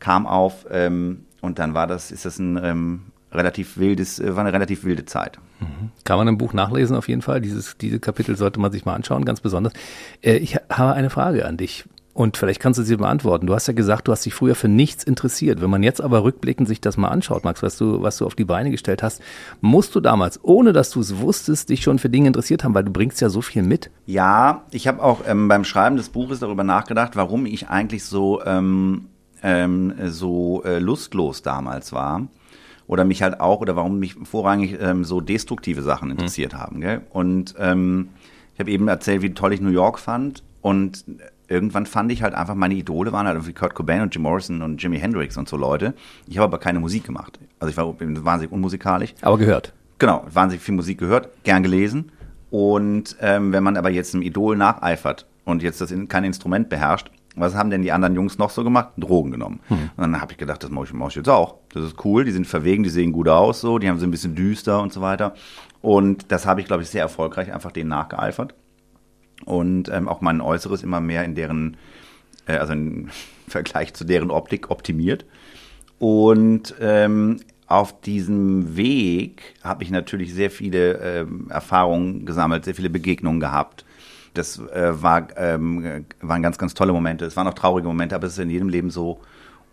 [0.00, 3.02] kam auf ähm, und dann war das, ist das ein ähm,
[3.32, 5.38] relativ wildes, äh, war eine relativ wilde Zeit.
[5.60, 5.90] Mhm.
[6.04, 7.40] Kann man im Buch nachlesen auf jeden Fall.
[7.40, 9.72] Dieses, diese Kapitel sollte man sich mal anschauen, ganz besonders.
[10.22, 11.84] Äh, ich habe eine Frage an dich.
[12.14, 13.46] Und vielleicht kannst du sie beantworten.
[13.46, 15.62] Du hast ja gesagt, du hast dich früher für nichts interessiert.
[15.62, 18.34] Wenn man jetzt aber rückblickend sich das mal anschaut, Max, was du, was du auf
[18.34, 19.22] die Beine gestellt hast,
[19.62, 22.84] musst du damals, ohne dass du es wusstest, dich schon für Dinge interessiert haben, weil
[22.84, 23.90] du bringst ja so viel mit.
[24.04, 28.44] Ja, ich habe auch ähm, beim Schreiben des Buches darüber nachgedacht, warum ich eigentlich so,
[28.44, 29.06] ähm,
[29.42, 32.28] ähm, so äh, lustlos damals war
[32.92, 36.12] oder mich halt auch, oder warum mich vorrangig ähm, so destruktive Sachen mhm.
[36.12, 36.58] interessiert mhm.
[36.58, 36.80] haben.
[36.82, 37.00] Gell?
[37.08, 38.10] Und ähm,
[38.52, 41.06] ich habe eben erzählt, wie toll ich New York fand und
[41.48, 44.60] irgendwann fand ich halt einfach, meine Idole waren halt irgendwie Kurt Cobain und Jim Morrison
[44.60, 45.94] und Jimi Hendrix und so Leute.
[46.26, 47.40] Ich habe aber keine Musik gemacht.
[47.60, 49.14] Also ich war wahnsinnig unmusikalisch.
[49.22, 49.72] Aber gehört.
[49.98, 52.12] Genau, wahnsinnig viel Musik gehört, gern gelesen.
[52.50, 56.68] Und ähm, wenn man aber jetzt einem Idol nacheifert und jetzt das in, kein Instrument
[56.68, 58.90] beherrscht, was haben denn die anderen Jungs noch so gemacht?
[58.96, 59.60] Drogen genommen.
[59.68, 59.90] Hm.
[59.96, 61.56] Und dann habe ich gedacht, das mache ich, mach ich jetzt auch.
[61.72, 64.10] Das ist cool, die sind verwegen, die sehen gut aus, so, die haben so ein
[64.10, 65.34] bisschen düster und so weiter.
[65.80, 68.54] Und das habe ich, glaube ich, sehr erfolgreich einfach denen nachgeeifert.
[69.44, 71.76] Und ähm, auch mein Äußeres immer mehr in deren,
[72.46, 73.08] äh, also im
[73.48, 75.24] Vergleich zu deren Optik optimiert.
[75.98, 82.90] Und ähm, auf diesem Weg habe ich natürlich sehr viele ähm, Erfahrungen gesammelt, sehr viele
[82.90, 83.84] Begegnungen gehabt
[84.34, 87.24] das äh, war, ähm, waren ganz, ganz tolle Momente.
[87.24, 89.20] Es waren auch traurige Momente, aber es ist in jedem Leben so.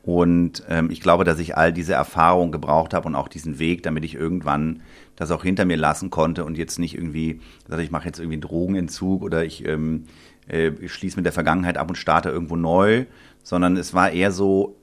[0.04, 3.84] Und ähm, ich glaube, dass ich all diese Erfahrungen gebraucht habe und auch diesen Weg,
[3.84, 4.82] damit ich irgendwann
[5.15, 8.36] das auch hinter mir lassen konnte und jetzt nicht irgendwie, dass ich mache jetzt irgendwie
[8.36, 10.06] einen Drogenentzug oder ich ähm,
[10.48, 13.06] äh, schließe mit der Vergangenheit ab und starte irgendwo neu,
[13.43, 14.78] sondern es war eher so,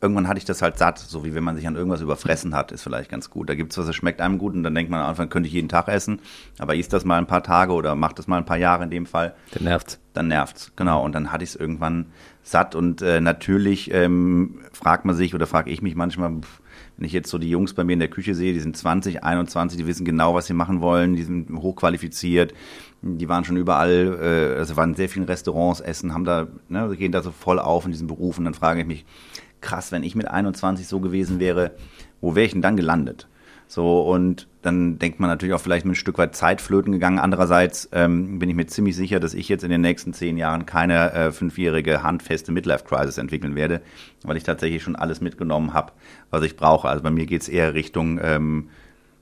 [0.00, 2.72] irgendwann hatte ich das halt satt, so wie wenn man sich an irgendwas überfressen hat,
[2.72, 3.48] ist vielleicht ganz gut.
[3.48, 5.46] Da gibt es was, das schmeckt einem gut und dann denkt man am Anfang, könnte
[5.46, 6.20] ich jeden Tag essen,
[6.58, 8.90] aber isst das mal ein paar Tage oder macht das mal ein paar Jahre in
[8.90, 9.34] dem Fall.
[9.52, 9.98] Dann nervt's.
[10.12, 11.04] Dann nervt's, genau.
[11.04, 12.06] Und dann hatte ich es irgendwann
[12.42, 16.40] satt und äh, natürlich ähm, fragt man sich oder frage ich mich manchmal,
[16.96, 19.22] wenn ich jetzt so die Jungs bei mir in der Küche sehe, die sind 20,
[19.22, 22.54] 21, die wissen genau, was sie machen wollen, die sind hochqualifiziert,
[23.02, 26.94] die waren schon überall, äh, also waren in sehr vielen Restaurants essen, haben da, ne,
[26.96, 29.04] gehen da so voll auf in diesem Beruf und dann frage ich mich,
[29.60, 31.72] krass, wenn ich mit 21 so gewesen wäre,
[32.20, 33.28] wo wäre ich denn dann gelandet?
[33.70, 37.20] So, und dann denkt man natürlich auch vielleicht mit ein Stück weit Zeit flöten gegangen.
[37.20, 40.66] Andererseits ähm, bin ich mir ziemlich sicher, dass ich jetzt in den nächsten zehn Jahren
[40.66, 43.80] keine äh, fünfjährige handfeste Midlife-Crisis entwickeln werde,
[44.24, 45.92] weil ich tatsächlich schon alles mitgenommen habe,
[46.30, 46.88] was ich brauche.
[46.88, 48.70] Also bei mir geht es eher Richtung ähm,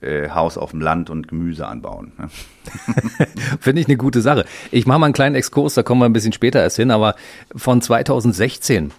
[0.01, 2.12] äh, Haus auf dem Land und Gemüse anbauen.
[2.16, 2.31] Ne?
[3.61, 4.46] Finde ich eine gute Sache.
[4.70, 7.16] Ich mache mal einen kleinen Exkurs, da kommen wir ein bisschen später erst hin, aber
[7.55, 8.92] von 2016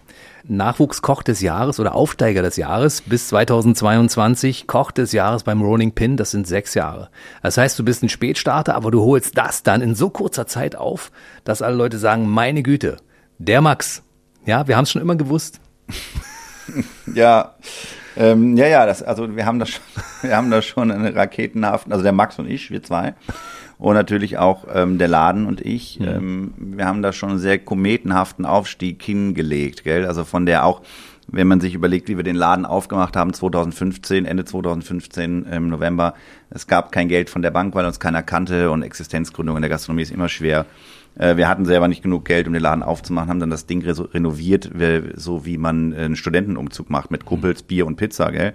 [0.43, 6.17] Nachwuchskoch des Jahres oder Aufsteiger des Jahres bis 2022 Koch des Jahres beim Rolling Pin.
[6.17, 7.09] Das sind sechs Jahre.
[7.43, 10.75] Das heißt, du bist ein Spätstarter, aber du holst das dann in so kurzer Zeit
[10.75, 11.11] auf,
[11.43, 12.97] dass alle Leute sagen, meine Güte,
[13.37, 14.03] der Max.
[14.45, 15.59] Ja, wir haben es schon immer gewusst.
[17.13, 17.55] ja,
[18.17, 19.83] ähm, ja, ja, das, also wir haben das schon,
[20.21, 23.15] wir haben da schon eine raketenhaften, also der Max und ich, wir zwei,
[23.79, 25.99] und natürlich auch ähm, der Laden und ich.
[25.99, 26.07] Mhm.
[26.07, 30.05] Ähm, wir haben da schon einen sehr kometenhaften Aufstieg hingelegt, gell?
[30.05, 30.81] Also von der auch,
[31.27, 36.13] wenn man sich überlegt, wie wir den Laden aufgemacht haben, 2015, Ende 2015 im November,
[36.49, 39.69] es gab kein Geld von der Bank, weil uns keiner kannte und Existenzgründung in der
[39.69, 40.65] Gastronomie ist immer schwer.
[41.17, 43.81] Äh, wir hatten selber nicht genug Geld, um den Laden aufzumachen, haben dann das Ding
[43.85, 44.69] renoviert,
[45.15, 48.53] so wie man einen Studentenumzug macht mit Kumpels, Bier und Pizza, gell?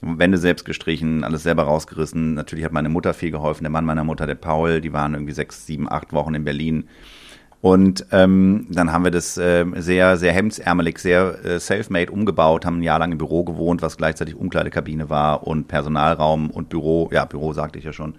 [0.00, 2.34] Wände selbst gestrichen, alles selber rausgerissen.
[2.34, 5.32] Natürlich hat meine Mutter viel geholfen, der Mann meiner Mutter, der Paul, die waren irgendwie
[5.32, 6.88] sechs, sieben, acht Wochen in Berlin.
[7.60, 12.78] Und ähm, dann haben wir das äh, sehr, sehr hemdsärmelig, sehr äh, self-made umgebaut, haben
[12.78, 17.24] ein Jahr lang im Büro gewohnt, was gleichzeitig Umkleidekabine war und Personalraum und Büro, ja,
[17.24, 18.14] Büro sagte ich ja schon.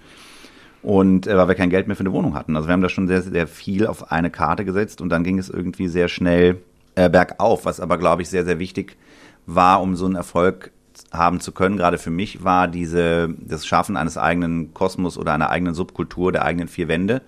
[0.81, 2.57] Und äh, weil wir kein Geld mehr für eine Wohnung hatten.
[2.57, 5.39] Also wir haben da schon sehr, sehr viel auf eine Karte gesetzt und dann ging
[5.39, 6.57] es irgendwie sehr schnell
[6.95, 8.97] äh, bergauf, was aber, glaube ich, sehr, sehr wichtig
[9.45, 10.71] war, um so einen Erfolg
[11.11, 15.49] haben zu können, gerade für mich, war diese, das Schaffen eines eigenen Kosmos oder einer
[15.49, 17.21] eigenen Subkultur, der eigenen vier Wände,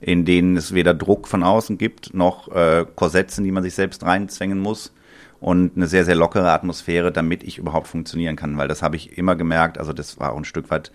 [0.00, 4.04] in denen es weder Druck von außen gibt, noch äh, Korsetzen, die man sich selbst
[4.04, 4.92] reinzwängen muss
[5.40, 9.18] und eine sehr, sehr lockere Atmosphäre, damit ich überhaupt funktionieren kann, weil das habe ich
[9.18, 10.92] immer gemerkt, also das war auch ein Stück weit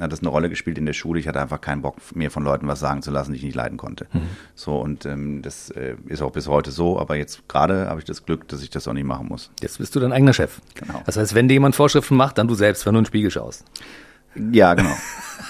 [0.00, 1.20] hat das eine Rolle gespielt in der Schule.
[1.20, 3.54] Ich hatte einfach keinen Bock, mir von Leuten was sagen zu lassen, die ich nicht
[3.54, 4.06] leiden konnte.
[4.12, 4.20] Mhm.
[4.54, 8.04] So, und ähm, das äh, ist auch bis heute so, aber jetzt gerade habe ich
[8.04, 9.50] das Glück, dass ich das auch nicht machen muss.
[9.60, 10.60] Jetzt bist du dein eigener Chef.
[10.74, 11.02] Genau.
[11.06, 13.30] Das heißt, wenn dir jemand Vorschriften macht, dann du selbst, wenn du in den Spiegel
[13.30, 13.64] schaust.
[14.34, 14.94] Ja, genau.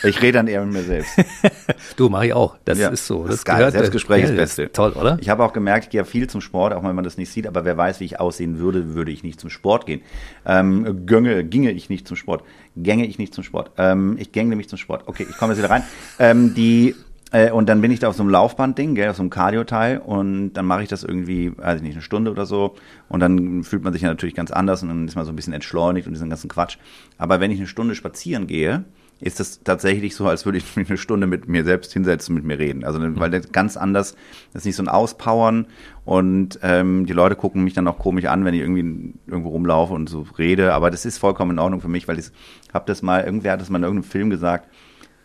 [0.02, 1.12] Ich rede dann eher mit mir selbst.
[1.96, 2.56] du, mache ich auch.
[2.64, 3.18] Das ja, ist so.
[3.20, 3.58] Das, das ist geil.
[3.58, 4.72] Gehört, Selbstgespräch ist das Beste.
[4.72, 5.18] Toll, oder?
[5.20, 7.46] Ich habe auch gemerkt, ich gehe viel zum Sport, auch wenn man das nicht sieht,
[7.46, 10.00] aber wer weiß, wie ich aussehen würde, würde ich nicht zum Sport gehen.
[10.46, 12.44] Ähm, gönge, ginge ich nicht zum Sport.
[12.76, 13.72] Gänge ich nicht zum Sport.
[13.76, 15.02] Ähm, ich gänge mich zum Sport.
[15.06, 15.82] Okay, ich komme jetzt wieder rein.
[16.18, 16.94] Ähm, die
[17.32, 19.98] äh, und dann bin ich da auf so einem Laufbandding, gell, auf so einem Cardio-Teil
[19.98, 22.74] und dann mache ich das irgendwie, weiß ich nicht, eine Stunde oder so
[23.08, 25.36] und dann fühlt man sich ja natürlich ganz anders und dann ist man so ein
[25.36, 26.78] bisschen entschleunigt und diesen ganzen Quatsch.
[27.18, 28.84] Aber wenn ich eine Stunde spazieren gehe,
[29.20, 32.42] ist es tatsächlich so, als würde ich mich eine Stunde mit mir selbst hinsetzen und
[32.42, 32.84] mit mir reden.
[32.84, 34.16] Also weil das ganz anders,
[34.52, 35.66] das ist nicht so ein Auspowern
[36.04, 39.94] und ähm, die Leute gucken mich dann auch komisch an, wenn ich irgendwie irgendwo rumlaufe
[39.94, 40.72] und so rede.
[40.72, 42.30] Aber das ist vollkommen in Ordnung für mich, weil ich
[42.72, 44.68] habe das mal, irgendwer hat das mal in irgendeinem Film gesagt,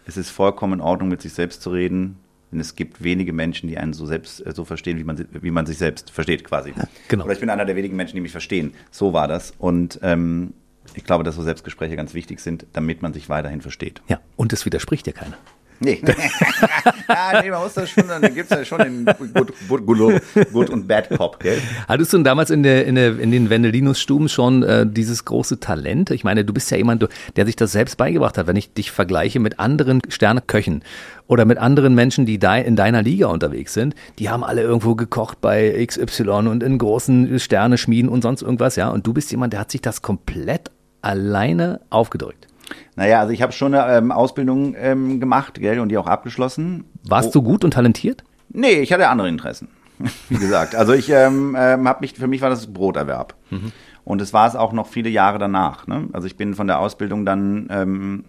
[0.06, 2.18] es ist vollkommen in Ordnung, mit sich selbst zu reden.
[2.52, 5.52] Denn es gibt wenige Menschen, die einen so selbst äh, so verstehen, wie man, wie
[5.52, 6.74] man sich selbst versteht, quasi.
[6.78, 7.26] Ja, genau.
[7.26, 8.74] Oder ich bin einer der wenigen Menschen, die mich verstehen.
[8.92, 9.54] So war das.
[9.58, 10.54] Und ähm,
[10.94, 14.02] ich glaube, dass so Selbstgespräche ganz wichtig sind, damit man sich weiterhin versteht.
[14.08, 15.38] Ja, und es widerspricht dir keiner.
[15.80, 16.02] Nee.
[17.10, 20.22] ja, nee, man muss das schon, dann gibt es ja schon den Good, good,
[20.54, 21.60] good, und Bad Cop, gell?
[21.88, 26.12] Hattest du damals in, der, in, der, in den Wendelinus-Stuben schon äh, dieses große Talent?
[26.12, 28.48] Ich meine, du bist ja jemand, der sich das selbst beigebracht hat.
[28.48, 30.84] Wenn ich dich vergleiche mit anderen Sterneköchen
[31.28, 35.42] oder mit anderen Menschen, die in deiner Liga unterwegs sind, die haben alle irgendwo gekocht
[35.42, 38.90] bei XY und in großen Sterneschmieden und sonst irgendwas, ja.
[38.90, 42.48] Und du bist jemand, der hat sich das komplett alleine aufgedrückt.
[42.96, 46.86] Naja, also ich habe schon eine ähm, Ausbildung ähm, gemacht, gell, und die auch abgeschlossen.
[47.08, 47.34] Warst oh.
[47.34, 48.24] du gut und talentiert?
[48.50, 49.68] Nee, ich hatte andere Interessen.
[50.30, 53.36] Wie gesagt, also ich ähm, ähm, habe mich, für mich war das Broterwerb.
[53.50, 53.72] Mhm.
[54.04, 55.88] Und es war es auch noch viele Jahre danach.
[55.88, 56.08] Ne?
[56.14, 58.26] Also ich bin von der Ausbildung dann ähm,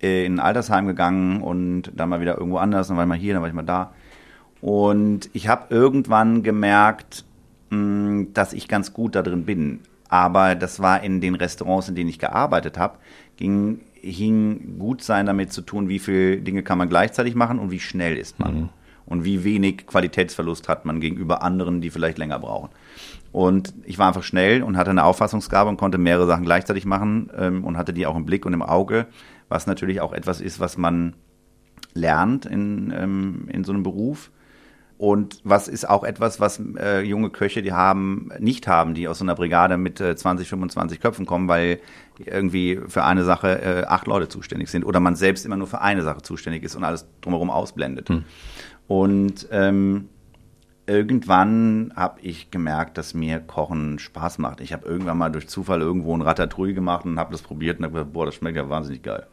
[0.00, 3.34] in ein Altersheim gegangen und dann mal wieder irgendwo anders, dann war ich mal hier,
[3.34, 3.92] dann war ich mal da.
[4.60, 7.24] Und ich habe irgendwann gemerkt,
[7.70, 9.80] mh, hm, dass ich ganz gut da drin bin.
[10.08, 12.98] Aber das war in den Restaurants, in denen ich gearbeitet habe,
[13.36, 17.70] ging, hing gut sein damit zu tun, wie viele Dinge kann man gleichzeitig machen und
[17.70, 18.54] wie schnell ist man.
[18.54, 18.68] Mhm.
[19.04, 22.70] Und wie wenig Qualitätsverlust hat man gegenüber anderen, die vielleicht länger brauchen.
[23.32, 27.30] Und ich war einfach schnell und hatte eine Auffassungsgabe und konnte mehrere Sachen gleichzeitig machen
[27.36, 29.06] ähm, und hatte die auch im Blick und im Auge,
[29.48, 31.14] was natürlich auch etwas ist, was man
[31.94, 34.30] lernt in, ähm, in so einem Beruf.
[35.02, 39.18] Und was ist auch etwas, was äh, junge Köche, die haben, nicht haben, die aus
[39.18, 41.80] so einer Brigade mit äh, 20, 25 Köpfen kommen, weil
[42.24, 45.80] irgendwie für eine Sache äh, acht Leute zuständig sind oder man selbst immer nur für
[45.80, 48.10] eine Sache zuständig ist und alles drumherum ausblendet.
[48.10, 48.22] Hm.
[48.86, 50.08] Und ähm,
[50.86, 54.60] irgendwann habe ich gemerkt, dass mir Kochen Spaß macht.
[54.60, 57.86] Ich habe irgendwann mal durch Zufall irgendwo ein Ratatouille gemacht und habe das probiert und
[57.86, 59.26] habe gesagt, boah, das schmeckt ja wahnsinnig geil.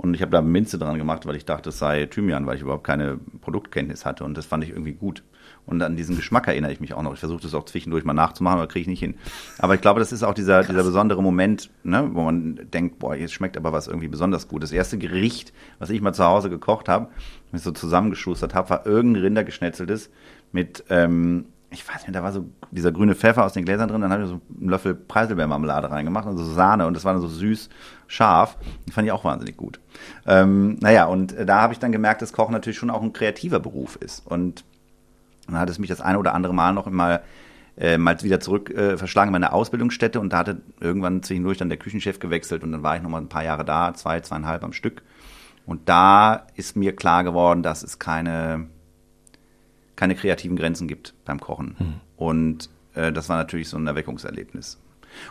[0.00, 2.62] Und ich habe da Minze dran gemacht, weil ich dachte, es sei Thymian, weil ich
[2.62, 4.24] überhaupt keine Produktkenntnis hatte.
[4.24, 5.22] Und das fand ich irgendwie gut.
[5.66, 7.12] Und an diesen Geschmack erinnere ich mich auch noch.
[7.12, 9.16] Ich versuche das auch zwischendurch mal nachzumachen, aber kriege ich nicht hin.
[9.58, 13.14] Aber ich glaube, das ist auch dieser, dieser besondere Moment, ne, wo man denkt, boah,
[13.14, 14.62] jetzt schmeckt aber was irgendwie besonders gut.
[14.62, 17.08] Das erste Gericht, was ich mal zu Hause gekocht habe,
[17.50, 20.08] was ich so zusammengeschustert habe, war irgendein Rindergeschnetzeltes
[20.50, 24.00] mit ähm, ich weiß nicht, da war so dieser grüne Pfeffer aus den Gläsern drin,
[24.00, 27.28] dann habe ich so einen Löffel Preiselbeermarmelade reingemacht, also Sahne und das war dann so
[27.28, 27.68] süß,
[28.08, 28.58] scharf.
[28.88, 29.78] Die fand ich auch wahnsinnig gut.
[30.26, 33.12] Ähm, naja, und äh, da habe ich dann gemerkt, dass Kochen natürlich schon auch ein
[33.12, 34.26] kreativer Beruf ist.
[34.26, 34.64] Und
[35.46, 37.22] dann hat es mich das eine oder andere Mal noch mal,
[37.78, 41.68] äh, mal wieder zurück äh, verschlagen in meine Ausbildungsstätte und da hatte irgendwann zwischendurch dann
[41.68, 44.64] der Küchenchef gewechselt und dann war ich noch mal ein paar Jahre da, zwei, zweieinhalb
[44.64, 45.02] am Stück.
[45.66, 48.66] Und da ist mir klar geworden, dass es keine
[50.00, 51.76] keine kreativen Grenzen gibt beim Kochen.
[51.78, 51.94] Mhm.
[52.16, 54.80] Und äh, das war natürlich so ein Erweckungserlebnis.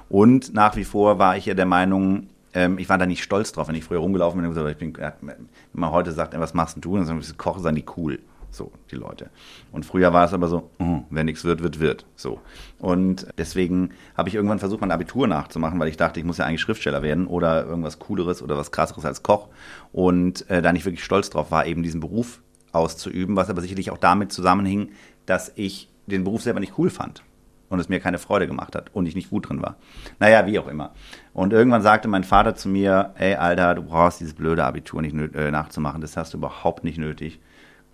[0.09, 3.51] Und nach wie vor war ich ja der Meinung, ähm, ich war da nicht stolz
[3.51, 6.77] drauf, wenn ich früher rumgelaufen bin und ich bin, wenn man heute sagt, was machst
[6.79, 6.95] du?
[6.95, 8.19] Dann sagen wir, Kochen sind die cool.
[8.51, 9.31] so die Leute.
[9.71, 12.05] Und früher war es aber so, oh, wenn nichts wird, wird, wird.
[12.15, 12.39] So.
[12.77, 16.45] Und deswegen habe ich irgendwann versucht, mein Abitur nachzumachen, weil ich dachte, ich muss ja
[16.45, 19.47] eigentlich Schriftsteller werden oder irgendwas Cooleres oder was krasseres als Koch.
[19.91, 22.39] Und äh, da nicht wirklich stolz drauf war, eben diesen Beruf
[22.71, 24.91] auszuüben, was aber sicherlich auch damit zusammenhing,
[25.25, 27.23] dass ich den Beruf selber nicht cool fand
[27.69, 29.75] und es mir keine Freude gemacht hat und ich nicht gut drin war.
[30.19, 30.91] Naja, wie auch immer.
[31.33, 35.15] Und irgendwann sagte mein Vater zu mir, ey Alter, du brauchst dieses blöde Abitur nicht
[35.15, 37.39] äh, nachzumachen, das hast du überhaupt nicht nötig.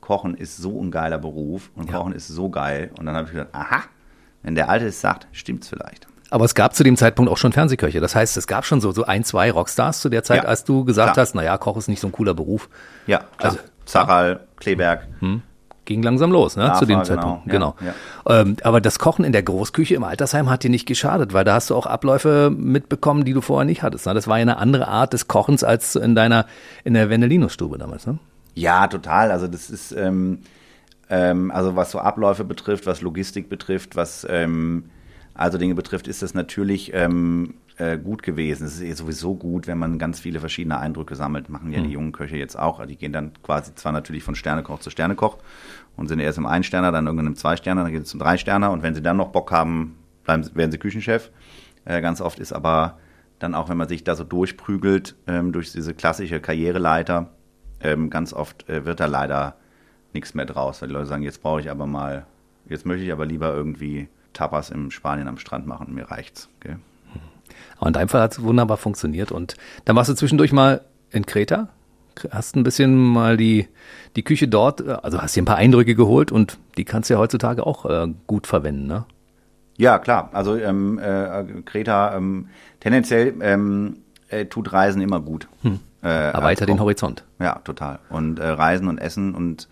[0.02, 1.98] Kochen ist so ein geiler Beruf und ja.
[1.98, 2.92] Kochen ist so geil.
[2.98, 3.84] Und dann habe ich gedacht, aha,
[4.44, 6.08] wenn der Alte es sagt, stimmt's vielleicht.
[6.30, 8.00] Aber es gab zu dem Zeitpunkt auch schon Fernsehköche.
[8.00, 10.64] Das heißt, es gab schon so, so ein, zwei Rockstars zu der Zeit, ja, als
[10.64, 11.24] du gesagt klar.
[11.24, 12.70] hast, naja, Koch ist nicht so ein cooler Beruf.
[13.08, 13.54] Ja, klar.
[13.54, 15.08] Also, Zaral, Kleberg.
[15.20, 15.41] Hm
[15.86, 17.46] ging langsam los, ne, Lava, zu dem genau, Zeitpunkt.
[17.46, 17.76] Genau.
[17.80, 17.94] Ja,
[18.28, 18.41] ja.
[18.41, 21.54] Ähm, aber das Kochen in der Großküche im Altersheim hat dir nicht geschadet, weil da
[21.54, 24.06] hast du auch Abläufe mitbekommen, die du vorher nicht hattest.
[24.06, 24.13] Ne?
[24.13, 26.46] Das war ja eine andere Art des Kochens als in deiner,
[26.84, 28.18] in der Vendelino-Stube damals, ne?
[28.56, 29.32] Ja, total.
[29.32, 30.39] Also das ist, ähm,
[31.10, 34.86] ähm, also was so Abläufe betrifft, was Logistik betrifft, was ähm,
[35.34, 38.66] also Dinge betrifft, ist das natürlich ähm, äh, gut gewesen.
[38.66, 41.50] Es ist eh sowieso gut, wenn man ganz viele verschiedene Eindrücke sammelt.
[41.50, 41.84] Machen ja mhm.
[41.84, 42.86] die jungen Köche jetzt auch.
[42.86, 45.38] Die gehen dann quasi zwar natürlich von Sternekoch zu Sternekoch
[45.96, 48.84] und sind erst im Ein-Sterner, dann irgendwann im Zwei-Sterner, dann geht es zum Drei-Sterner und
[48.84, 51.32] wenn sie dann noch Bock haben, bleiben, werden sie Küchenchef.
[51.86, 52.98] Äh, ganz oft ist aber
[53.40, 57.30] dann auch, wenn man sich da so durchprügelt ähm, durch diese klassische Karriereleiter,
[57.82, 59.56] ähm, ganz oft äh, wird da leider
[60.14, 62.26] nichts mehr draus, weil die Leute sagen, jetzt brauche ich aber mal,
[62.68, 66.50] jetzt möchte ich aber lieber irgendwie Tapas im Spanien am Strand machen, mir reicht's.
[66.62, 66.80] Gell?
[67.78, 69.32] Aber in deinem Fall hat es wunderbar funktioniert.
[69.32, 71.70] Und dann warst du zwischendurch mal in Kreta,
[72.32, 73.68] hast ein bisschen mal die,
[74.16, 77.20] die Küche dort, also hast dir ein paar Eindrücke geholt und die kannst du ja
[77.20, 79.06] heutzutage auch äh, gut verwenden, ne?
[79.78, 80.30] Ja, klar.
[80.32, 82.48] Also ähm, äh, Kreta ähm,
[82.80, 83.98] tendenziell ähm,
[84.30, 85.50] äh, tut Reisen immer gut.
[85.64, 85.80] Hm.
[86.02, 87.26] Äh, Erweitert den Horizont.
[87.40, 88.00] Ja, total.
[88.10, 89.68] Und äh, Reisen und Essen und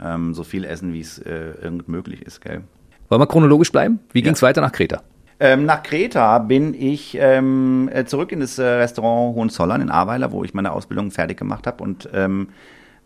[0.00, 2.62] ähm, so viel essen, wie es äh, irgend möglich ist, gell?
[3.08, 4.00] Wollen wir chronologisch bleiben?
[4.12, 4.24] Wie ja.
[4.24, 5.02] ging es weiter nach Kreta?
[5.42, 10.30] Ähm, nach Kreta bin ich ähm, äh, zurück in das äh, Restaurant Hohenzollern in Ahrweiler,
[10.30, 12.50] wo ich meine Ausbildung fertig gemacht habe und ähm,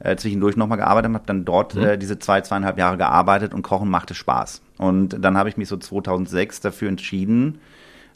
[0.01, 1.83] äh, zwischendurch nochmal gearbeitet habe, dann dort mhm.
[1.83, 4.61] äh, diese zwei, zweieinhalb Jahre gearbeitet und Kochen machte Spaß.
[4.77, 7.59] Und dann habe ich mich so 2006 dafür entschieden,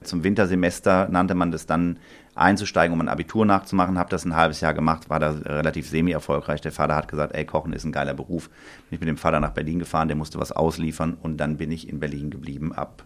[0.02, 1.98] zum Wintersemester nannte man das dann,
[2.35, 3.98] einzusteigen, um ein Abitur nachzumachen.
[3.98, 6.61] Habe das ein halbes Jahr gemacht, war da relativ semi-erfolgreich.
[6.61, 8.48] Der Vater hat gesagt, ey, Kochen ist ein geiler Beruf.
[8.88, 11.72] Bin ich mit dem Vater nach Berlin gefahren, der musste was ausliefern und dann bin
[11.72, 13.04] ich in Berlin geblieben ab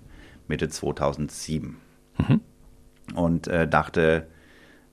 [0.49, 1.77] Mitte 2007.
[2.19, 2.41] Mhm.
[3.15, 4.27] Und äh, dachte,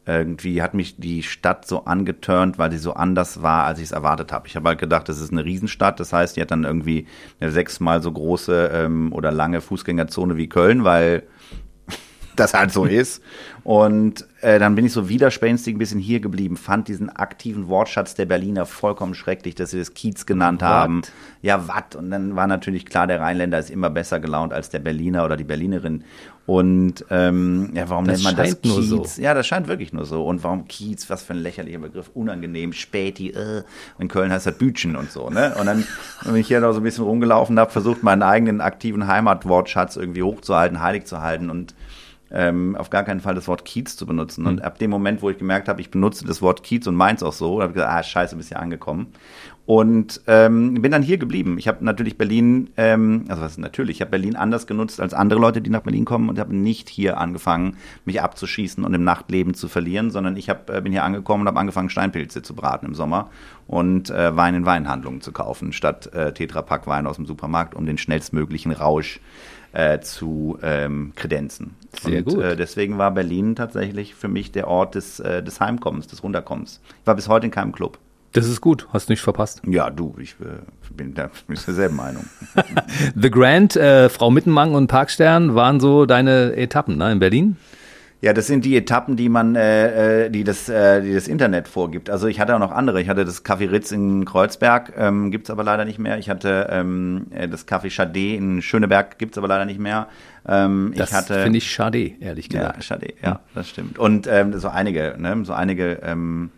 [0.06, 3.92] irgendwie hat mich die Stadt so angeturnt, weil sie so anders war, als ich es
[3.92, 4.48] erwartet habe.
[4.48, 6.00] Ich habe halt gedacht, das ist eine Riesenstadt.
[6.00, 7.08] Das heißt, die hat dann irgendwie
[7.40, 11.24] eine sechsmal so große ähm, oder lange Fußgängerzone wie Köln, weil
[12.36, 13.22] das halt so ist.
[13.64, 18.16] Und äh, dann bin ich so widerspenstig ein bisschen hier geblieben, fand diesen aktiven Wortschatz
[18.16, 20.70] der Berliner vollkommen schrecklich, dass sie das Kiez genannt what?
[20.70, 21.02] haben.
[21.44, 21.96] Ja, wat?
[21.96, 25.38] Und dann war natürlich klar, der Rheinländer ist immer besser gelaunt als der Berliner oder
[25.38, 26.04] die Berlinerin.
[26.48, 28.88] Und ähm, ja, warum das nennt man das Kiez?
[28.88, 29.22] So.
[29.22, 30.26] Ja, das scheint wirklich nur so.
[30.26, 31.08] Und warum Kiez?
[31.12, 33.62] Was für ein lächerlicher Begriff, unangenehm, Späti, äh.
[34.00, 35.30] in Köln heißt das Bütchen und so.
[35.30, 35.54] Ne?
[35.60, 35.86] Und dann
[36.26, 40.24] bin ich hier noch so ein bisschen rumgelaufen, habe versucht, meinen eigenen aktiven Heimatwortschatz irgendwie
[40.24, 41.76] hochzuhalten, heilig zu halten und
[42.34, 44.46] ähm, auf gar keinen Fall das Wort Kiez zu benutzen.
[44.46, 44.62] Und mhm.
[44.62, 47.34] ab dem Moment, wo ich gemerkt habe, ich benutze das Wort Kiez und meins auch
[47.34, 49.08] so, habe ich gesagt, ah, scheiße, bist ja angekommen.
[49.66, 51.58] Und ähm, bin dann hier geblieben.
[51.58, 55.14] Ich habe natürlich Berlin, ähm, also was ist natürlich, ich habe Berlin anders genutzt als
[55.14, 59.04] andere Leute, die nach Berlin kommen und habe nicht hier angefangen, mich abzuschießen und im
[59.04, 62.56] Nachtleben zu verlieren, sondern ich hab, äh, bin hier angekommen und habe angefangen, Steinpilze zu
[62.56, 63.30] braten im Sommer
[63.68, 67.86] und äh, Wein in Weinhandlungen zu kaufen, statt äh, Tetrapack Wein aus dem Supermarkt, um
[67.86, 69.61] den schnellstmöglichen Rausch äh,
[70.02, 71.76] zu ähm, kredenzen.
[72.02, 72.44] Sehr und, gut.
[72.44, 76.82] Äh, deswegen war Berlin tatsächlich für mich der Ort des, äh, des Heimkommens, des Runterkommens.
[77.02, 77.98] Ich war bis heute in keinem Club.
[78.34, 79.62] Das ist gut, hast nicht verpasst.
[79.68, 80.60] Ja, du, ich äh,
[80.96, 82.26] bin da bin derselben Meinung.
[83.16, 87.58] The Grand, äh, Frau Mittenmang und Parkstern waren so deine Etappen ne, in Berlin?
[88.22, 91.68] Ja, das sind die Etappen, die man, äh, äh, die das, äh, die das Internet
[91.68, 92.08] vorgibt.
[92.08, 93.02] Also ich hatte auch noch andere.
[93.02, 96.20] Ich hatte das Café Ritz in Kreuzberg, ähm, gibt's aber leider nicht mehr.
[96.20, 100.08] Ich hatte ähm, äh, das Café Chadet in Schöneberg, gibt's aber leider nicht mehr.
[100.48, 102.76] Ähm, das finde ich schade, ehrlich gesagt.
[102.78, 103.98] Ja, schade, ja, das stimmt.
[103.98, 106.52] Und ähm, so einige, ne, so einige ähm,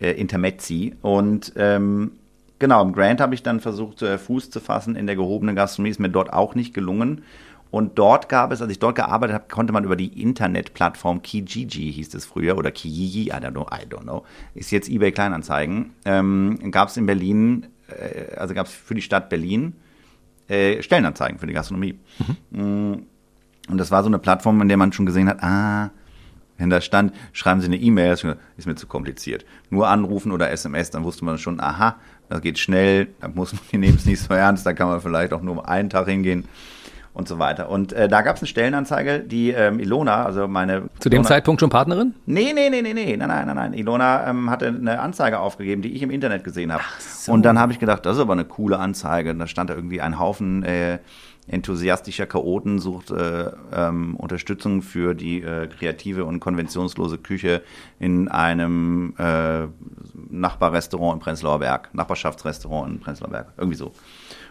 [0.00, 0.96] äh, Intermezzi.
[1.02, 2.12] Und ähm,
[2.58, 5.90] genau, im Grant habe ich dann versucht, äh, Fuß zu fassen in der gehobenen Gastronomie.
[5.90, 7.22] Ist mir dort auch nicht gelungen.
[7.70, 11.92] Und dort gab es, als ich dort gearbeitet habe, konnte man über die Internetplattform Kijiji,
[11.92, 15.92] hieß es früher, oder Kijiji, I don't know, I don't know, ist jetzt eBay Kleinanzeigen,
[16.04, 19.74] ähm, gab es in Berlin, äh, also gab es für die Stadt Berlin
[20.48, 21.98] äh, Stellenanzeigen für die Gastronomie.
[22.50, 23.06] Mhm.
[23.68, 25.90] Und das war so eine Plattform, in der man schon gesehen hat, ah,
[26.58, 29.46] Wenn da stand, schreiben Sie eine E-Mail, ist mir zu kompliziert.
[29.70, 31.96] Nur anrufen oder SMS, dann wusste man schon, aha,
[32.28, 35.00] das geht schnell, da muss man, die nehmen es nicht so ernst, da kann man
[35.00, 36.44] vielleicht auch nur einen Tag hingehen
[37.12, 37.68] und so weiter.
[37.68, 40.84] Und äh, da gab es eine Stellenanzeige, die ähm, Ilona, also meine.
[41.00, 42.14] Zu dem Ilona, Zeitpunkt schon Partnerin?
[42.26, 43.72] Nee, nee, nee, nee, nee, nein, nein, nein, nein.
[43.74, 46.82] Ilona ähm, hatte eine Anzeige aufgegeben, die ich im Internet gesehen habe.
[46.98, 47.32] So.
[47.32, 49.30] Und dann habe ich gedacht, das ist aber eine coole Anzeige.
[49.30, 50.98] Und da stand da irgendwie ein Haufen äh,
[51.50, 57.62] enthusiastischer Chaoten, sucht äh, ähm, Unterstützung für die äh, kreative und konventionslose Küche
[57.98, 59.66] in einem äh,
[60.30, 63.92] Nachbarrestaurant in Prenzlauer Berg, Nachbarschaftsrestaurant in Prenzlauer Berg, irgendwie so.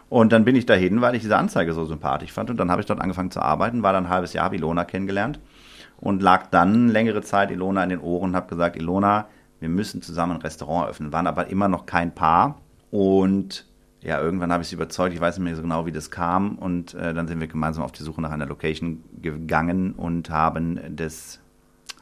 [0.10, 2.50] Und dann bin ich dahin, weil ich diese Anzeige so sympathisch fand.
[2.50, 4.84] Und dann habe ich dort angefangen zu arbeiten, war dann ein halbes Jahr, habe Ilona
[4.84, 5.40] kennengelernt
[5.98, 9.28] und lag dann längere Zeit Ilona in den Ohren und habe gesagt, Ilona,
[9.60, 11.14] wir müssen zusammen ein Restaurant öffnen.
[11.14, 12.60] Waren aber immer noch kein Paar.
[12.90, 13.66] Und
[14.02, 16.58] ja, irgendwann habe ich sie überzeugt, ich weiß nicht mehr so genau, wie das kam.
[16.58, 20.80] Und äh, dann sind wir gemeinsam auf die Suche nach einer Location gegangen und haben
[20.96, 21.40] das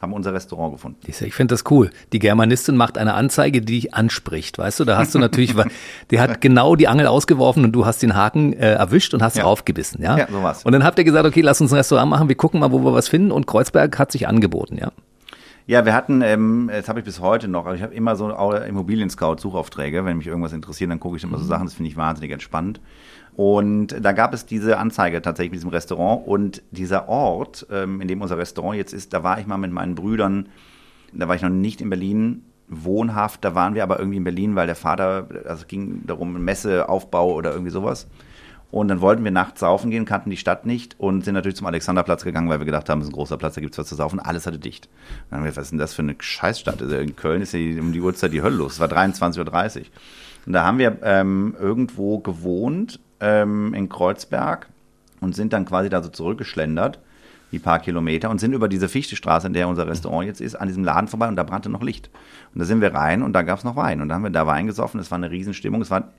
[0.00, 0.98] haben unser Restaurant gefunden.
[1.06, 1.90] Ich finde das cool.
[2.12, 4.84] Die Germanistin macht eine Anzeige, die dich anspricht, weißt du?
[4.84, 5.54] Da hast du natürlich,
[6.10, 9.36] die hat genau die Angel ausgeworfen und du hast den Haken äh, erwischt und hast
[9.36, 9.42] ja.
[9.42, 10.16] draufgebissen, ja?
[10.16, 10.64] Ja, sowas.
[10.64, 12.80] Und dann habt ihr gesagt, okay, lass uns ein Restaurant machen, wir gucken mal, wo
[12.80, 14.92] wir was finden und Kreuzberg hat sich angeboten, ja?
[15.68, 18.30] Ja, wir hatten, ähm, das habe ich bis heute noch, also ich habe immer so
[18.30, 21.48] Immobilien-Scout-Suchaufträge, wenn mich irgendwas interessiert, dann gucke ich immer so mhm.
[21.48, 22.80] Sachen, das finde ich wahnsinnig entspannt.
[23.36, 28.08] Und da gab es diese Anzeige tatsächlich mit diesem Restaurant und dieser Ort, ähm, in
[28.08, 30.48] dem unser Restaurant jetzt ist, da war ich mal mit meinen Brüdern,
[31.12, 34.56] da war ich noch nicht in Berlin wohnhaft, da waren wir aber irgendwie in Berlin,
[34.56, 38.06] weil der Vater, also es ging darum, Messeaufbau oder irgendwie sowas.
[38.70, 41.66] Und dann wollten wir nachts saufen gehen, kannten die Stadt nicht und sind natürlich zum
[41.66, 43.86] Alexanderplatz gegangen, weil wir gedacht haben, es ist ein großer Platz, da gibt es was
[43.86, 44.20] zu saufen.
[44.20, 44.88] Alles hatte dicht.
[45.30, 46.82] Dann haben wir, was ist denn das für eine Scheißstadt?
[46.82, 48.74] Also in Köln ist ja um die Uhrzeit die Hölle los.
[48.74, 49.86] Es war 23.30 Uhr.
[50.44, 54.68] Und da haben wir ähm, irgendwo gewohnt ähm, in Kreuzberg
[55.20, 56.98] und sind dann quasi da so zurückgeschlendert,
[57.52, 60.68] die paar Kilometer, und sind über diese Fichtestraße, in der unser Restaurant jetzt ist, an
[60.68, 62.10] diesem Laden vorbei und da brannte noch Licht.
[62.52, 64.00] Und da sind wir rein und da gab es noch Wein.
[64.02, 65.80] Und da haben wir da Wein gesoffen, es war eine Riesenstimmung.
[65.80, 66.12] Es war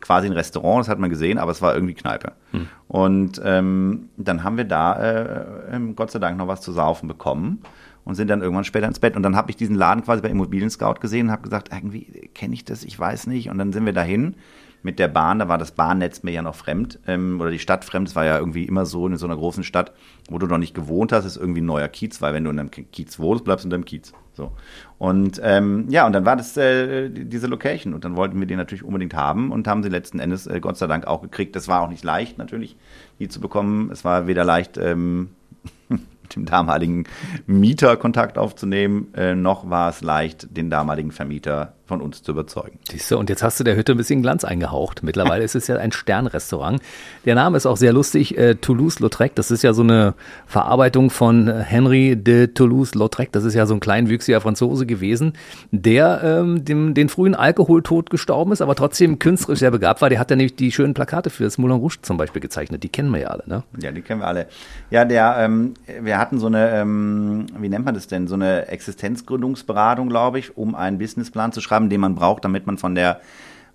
[0.00, 2.32] quasi ein Restaurant, das hat man gesehen, aber es war irgendwie Kneipe.
[2.52, 2.68] Hm.
[2.88, 7.08] Und ähm, dann haben wir da äh, ähm, Gott sei Dank noch was zu saufen
[7.08, 7.62] bekommen
[8.04, 9.16] und sind dann irgendwann später ins Bett.
[9.16, 12.30] Und dann habe ich diesen Laden quasi bei Immobilien Scout gesehen und habe gesagt, irgendwie
[12.34, 13.50] kenne ich das, ich weiß nicht.
[13.50, 14.36] Und dann sind wir dahin
[14.82, 17.84] mit der Bahn, da war das Bahnnetz mir ja noch fremd ähm, oder die Stadt
[17.84, 18.08] fremd.
[18.08, 19.92] Es war ja irgendwie immer so in so einer großen Stadt,
[20.30, 22.60] wo du noch nicht gewohnt hast, ist irgendwie ein neuer Kiez, weil wenn du in
[22.60, 24.12] einem Kiez wohnst, bleibst du in deinem Kiez.
[24.36, 24.52] So.
[24.98, 28.56] Und ähm, ja, und dann war das äh, diese Location und dann wollten wir die
[28.56, 31.56] natürlich unbedingt haben und haben sie letzten Endes äh, Gott sei Dank auch gekriegt.
[31.56, 32.76] Das war auch nicht leicht natürlich,
[33.18, 33.90] die zu bekommen.
[33.90, 35.30] Es war weder leicht, ähm,
[35.88, 37.04] mit dem damaligen
[37.46, 42.78] Mieter Kontakt aufzunehmen, äh, noch war es leicht, den damaligen Vermieter von uns zu überzeugen.
[42.90, 45.02] Siehst du, und jetzt hast du der Hütte ein bisschen Glanz eingehaucht.
[45.02, 46.82] Mittlerweile ist es ja ein Sternrestaurant.
[47.24, 49.34] Der Name ist auch sehr lustig, äh, Toulouse-Lautrec.
[49.36, 50.14] Das ist ja so eine
[50.46, 53.30] Verarbeitung von Henry de Toulouse-Lautrec.
[53.32, 55.34] Das ist ja so ein kleinwüchsiger Franzose gewesen,
[55.70, 60.08] der ähm, dem, den frühen Alkoholtod gestorben ist, aber trotzdem künstlerisch sehr begabt war.
[60.08, 62.82] Der hat ja nämlich die schönen Plakate für das Moulin Rouge zum Beispiel gezeichnet.
[62.82, 63.62] Die kennen wir ja alle, ne?
[63.80, 64.48] Ja, die kennen wir alle.
[64.90, 68.68] Ja, der, ähm, wir hatten so eine, ähm, wie nennt man das denn, so eine
[68.68, 72.94] Existenzgründungsberatung, glaube ich, um einen Businessplan zu schreiben haben, den man braucht, damit man von
[72.94, 73.20] der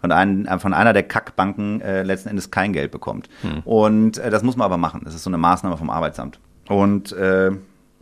[0.02, 3.30] von, ein, äh, von einer der Kackbanken äh, letzten Endes kein Geld bekommt.
[3.42, 3.60] Hm.
[3.64, 5.02] Und äh, das muss man aber machen.
[5.06, 6.40] Das ist so eine Maßnahme vom Arbeitsamt.
[6.68, 7.52] Und äh,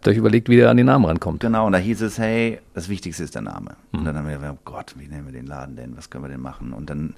[0.02, 1.42] da überlegt, wie der an den Namen rankommt.
[1.42, 3.72] Genau, und da hieß es, hey, das Wichtigste ist der Name.
[3.92, 4.00] Hm.
[4.00, 5.98] Und dann haben wir gesagt, oh Gott, wie nennen wir den Laden denn?
[5.98, 6.72] Was können wir denn machen?
[6.72, 7.16] Und dann,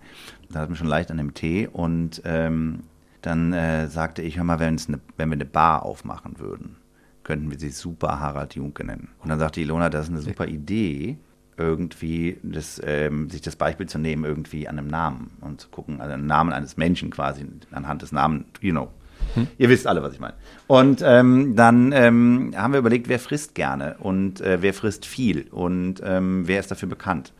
[0.49, 2.79] da hatten wir schon leicht an dem Tee und ähm,
[3.21, 6.77] dann äh, sagte ich, hör mal, wenn, eine, wenn wir eine Bar aufmachen würden,
[7.23, 9.09] könnten wir sie super Harald Junke nennen.
[9.19, 11.19] Und dann sagte Ilona, das ist eine super Idee
[11.57, 16.01] irgendwie das, ähm, sich das Beispiel zu nehmen, irgendwie an einem Namen und zu gucken,
[16.01, 18.89] also einen Namen eines Menschen quasi, anhand des Namens, you know.
[19.35, 19.47] Hm.
[19.57, 20.33] Ihr wisst alle, was ich meine.
[20.67, 25.47] Und ähm, dann ähm, haben wir überlegt, wer frisst gerne und äh, wer frisst viel
[25.51, 27.33] und ähm, wer ist dafür bekannt.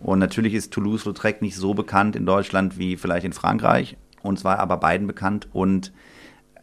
[0.00, 3.96] Und natürlich ist Toulouse-Lautrec nicht so bekannt in Deutschland wie vielleicht in Frankreich.
[4.22, 5.92] Und zwar aber beiden bekannt und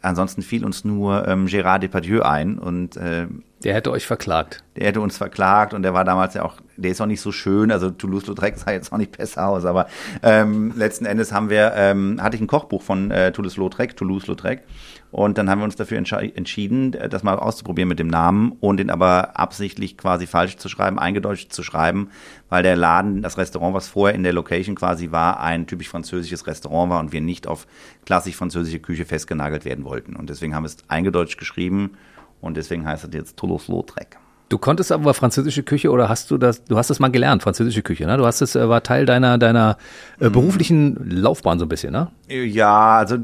[0.02, 3.28] ansonsten fiel uns nur ähm, Gérard Depardieu ein und äh,
[3.64, 4.64] der hätte euch verklagt.
[4.78, 7.32] Der hätte uns verklagt und der war damals ja auch, der ist auch nicht so
[7.32, 9.88] schön, also Toulouse-Lautrec sah jetzt auch nicht besser aus, aber
[10.24, 14.62] ähm, letzten Endes haben wir, ähm, hatte ich ein Kochbuch von äh, Toulouse-Lautrec, Toulouse-Lautrec
[15.12, 18.92] und dann haben wir uns dafür entschieden, das mal auszuprobieren mit dem Namen und den
[18.92, 22.10] aber absichtlich quasi falsch zu schreiben, eingedeutscht zu schreiben,
[22.50, 26.46] weil der Laden, das Restaurant, was vorher in der Location quasi war, ein typisch französisches
[26.46, 27.66] Restaurant war und wir nicht auf
[28.06, 30.16] klassisch französische Küche festgenagelt werden wollten.
[30.16, 31.92] Und deswegen haben wir es eingedeutscht geschrieben
[32.40, 34.18] und deswegen heißt es jetzt Toulouse-Lautrec.
[34.50, 37.84] Du konntest aber französische Küche oder hast du das, du hast das mal gelernt, französische
[37.84, 38.18] Küche, ne?
[38.18, 39.78] Du hast es, äh, war Teil deiner, deiner
[40.20, 40.32] äh, mhm.
[40.32, 42.08] beruflichen Laufbahn so ein bisschen, ne?
[42.28, 43.18] Ja, also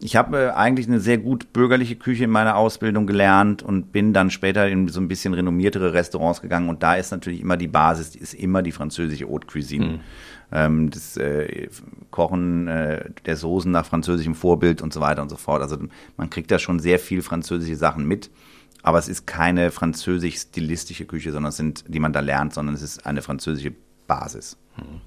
[0.00, 4.12] ich habe äh, eigentlich eine sehr gut bürgerliche Küche in meiner Ausbildung gelernt und bin
[4.12, 7.68] dann später in so ein bisschen renommiertere Restaurants gegangen und da ist natürlich immer die
[7.68, 9.86] Basis, die ist immer die französische Haute Cuisine.
[9.86, 10.00] Mhm.
[10.52, 11.68] Ähm, das äh,
[12.10, 15.62] Kochen äh, der Soßen nach französischem Vorbild und so weiter und so fort.
[15.62, 15.78] Also
[16.16, 18.30] man kriegt da schon sehr viel französische Sachen mit.
[18.82, 22.82] Aber es ist keine französisch-stilistische Küche, sondern es sind, die man da lernt, sondern es
[22.82, 23.72] ist eine französische
[24.06, 24.58] Basis.
[24.76, 25.00] Mhm.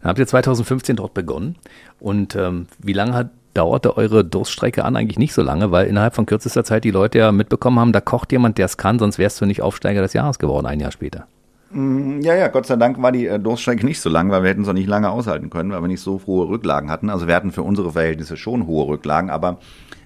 [0.00, 1.56] Dann habt ihr 2015 dort begonnen.
[1.98, 4.96] Und ähm, wie lange hat dauerte eure Durststrecke an?
[4.96, 8.00] Eigentlich nicht so lange, weil innerhalb von kürzester Zeit die Leute ja mitbekommen haben, da
[8.00, 10.92] kocht jemand, der es kann, sonst wärst du nicht Aufsteiger des Jahres geworden, ein Jahr
[10.92, 11.26] später.
[11.70, 14.50] Mm, ja, ja, Gott sei Dank war die äh, Durststrecke nicht so lang, weil wir
[14.50, 17.10] hätten es auch nicht lange aushalten können, weil wir nicht so hohe Rücklagen hatten.
[17.10, 19.58] Also wir hatten für unsere Verhältnisse schon hohe Rücklagen, aber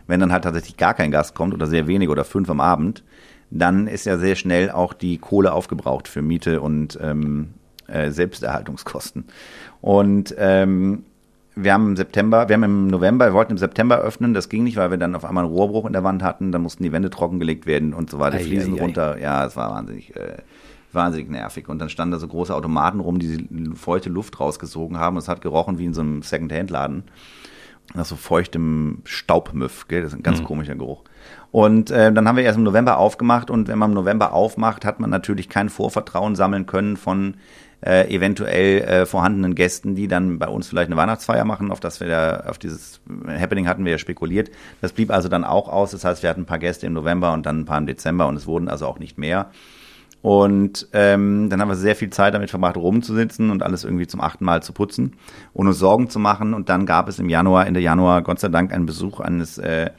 [0.07, 3.05] wenn dann halt tatsächlich gar kein Gast kommt oder sehr wenig oder fünf am Abend,
[3.51, 7.55] dann ist ja sehr schnell auch die Kohle aufgebraucht für Miete und ähm,
[7.87, 9.25] äh, Selbsterhaltungskosten.
[9.81, 11.05] Und ähm,
[11.65, 14.65] wir haben im September, wir haben im November, wir wollten im September öffnen, das ging
[14.65, 16.93] nicht, weil wir dann auf einmal einen Rohrbruch in der Wand hatten, dann mussten die
[16.93, 19.15] Wände trockengelegt werden und so weiter, ei, Fliesen ei, runter.
[19.15, 19.21] Ei.
[19.21, 20.39] Ja, es war wahnsinnig, äh,
[20.93, 21.69] wahnsinnig nervig.
[21.69, 25.17] Und dann standen da so große Automaten rum, die feuchte Luft rausgesogen haben.
[25.17, 27.05] Es hat gerochen wie in so einem Second-Hand-Laden.
[27.95, 30.03] Nach so feuchtem Staubmüff, gell?
[30.03, 30.45] Das ist ein ganz mhm.
[30.45, 31.03] komischer Geruch.
[31.51, 34.85] Und äh, dann haben wir erst im November aufgemacht und wenn man im November aufmacht,
[34.85, 37.35] hat man natürlich kein Vorvertrauen sammeln können von
[37.85, 42.01] äh, eventuell äh, vorhandenen Gästen, die dann bei uns vielleicht eine Weihnachtsfeier machen, auf das
[42.01, 44.51] wir da, auf dieses Happening hatten wir ja spekuliert.
[44.81, 45.93] Das blieb also dann auch aus.
[45.93, 48.27] Das heißt, wir hatten ein paar Gäste im November und dann ein paar im Dezember
[48.27, 49.51] und es wurden also auch nicht mehr.
[50.23, 54.21] Und ähm, dann haben wir sehr viel Zeit damit verbracht, rumzusitzen und alles irgendwie zum
[54.21, 55.17] achten Mal zu putzen,
[55.55, 56.53] ohne Sorgen zu machen.
[56.53, 59.91] Und dann gab es im Januar, Ende Januar, Gott sei Dank, einen Besuch eines äh,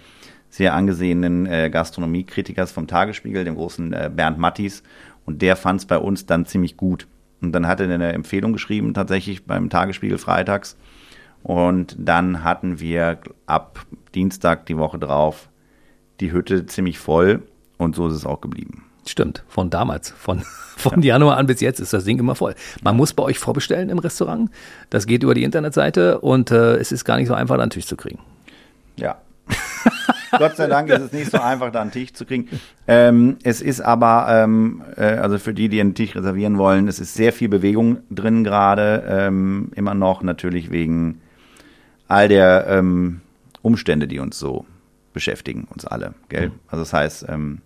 [0.50, 4.84] sehr angesehenen äh, Gastronomiekritikers vom Tagesspiegel, dem großen äh, Bernd Mattis.
[5.26, 7.08] Und der fand es bei uns dann ziemlich gut.
[7.42, 10.78] Und dann hat er eine Empfehlung geschrieben, tatsächlich beim Tagesspiegel freitags.
[11.44, 15.50] Und dann hatten wir ab Dienstag die Woche drauf
[16.20, 17.42] die Hütte ziemlich voll
[17.78, 18.86] und so ist es auch geblieben.
[19.08, 20.44] Stimmt, von damals, von,
[20.78, 21.16] von ja.
[21.16, 22.54] Januar an bis jetzt ist das Ding immer voll.
[22.84, 24.52] Man muss bei euch vorbestellen im Restaurant.
[24.92, 27.72] Das geht über die Internetseite und äh, es ist gar nicht so einfach, da einen
[27.72, 28.20] Tisch zu kriegen.
[28.98, 29.18] Ja.
[30.38, 32.48] Gott sei Dank ist es nicht so einfach, da einen Tisch zu kriegen.
[32.88, 37.00] Ähm, es ist aber, ähm, äh, also für die, die einen Tisch reservieren wollen, es
[37.00, 41.22] ist sehr viel Bewegung drin gerade, ähm, immer noch natürlich wegen
[42.08, 43.22] all der ähm,
[43.62, 44.66] Umstände, die uns so
[45.14, 46.50] beschäftigen, uns alle, gell?
[46.50, 46.54] Mhm.
[46.68, 47.62] Also das heißt, ähm,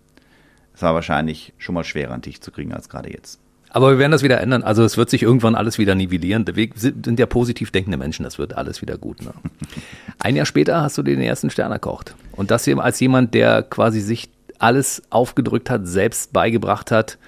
[0.74, 3.40] es war wahrscheinlich schon mal schwerer, einen Tisch zu kriegen als gerade jetzt.
[3.70, 4.62] Aber wir werden das wieder ändern.
[4.62, 6.44] Also es wird sich irgendwann alles wieder nivellieren.
[6.54, 9.22] Wir sind ja positiv denkende Menschen, das wird alles wieder gut.
[9.22, 9.32] Ne?
[10.18, 12.14] Ein Jahr später hast du den ersten Stern erkocht.
[12.32, 17.18] Und das hier als jemand, der quasi sich alles aufgedrückt hat, selbst beigebracht hat.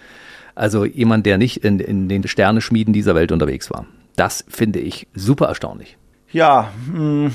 [0.55, 3.87] Also jemand, der nicht in, in den Sterneschmieden dieser Welt unterwegs war.
[4.17, 5.97] Das finde ich super erstaunlich.
[6.33, 7.33] Ja, mh, hm,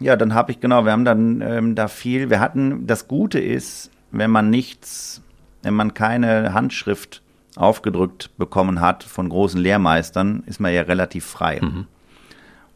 [0.00, 3.38] ja, dann habe ich genau, wir haben dann ähm, da viel, wir hatten, das Gute
[3.38, 5.22] ist, wenn man nichts,
[5.62, 7.22] wenn man keine Handschrift
[7.56, 11.60] aufgedrückt bekommen hat von großen Lehrmeistern, ist man ja relativ frei.
[11.62, 11.86] Mhm.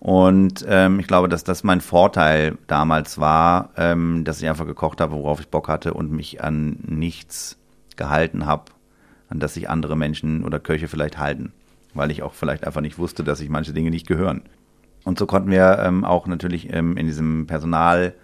[0.00, 5.00] Und ähm, ich glaube, dass das mein Vorteil damals war, ähm, dass ich einfach gekocht
[5.00, 7.58] habe, worauf ich Bock hatte und mich an nichts
[7.96, 8.66] gehalten habe,
[9.28, 11.52] an das sich andere Menschen oder Köche vielleicht halten,
[11.94, 14.42] weil ich auch vielleicht einfach nicht wusste, dass sich manche Dinge nicht gehören.
[15.04, 18.14] Und so konnten wir ähm, auch natürlich ähm, in diesem Personal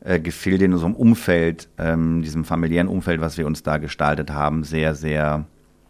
[0.00, 4.62] äh, Gefilde, in unserem Umfeld, ähm, diesem familiären Umfeld, was wir uns da gestaltet haben,
[4.62, 5.46] sehr, sehr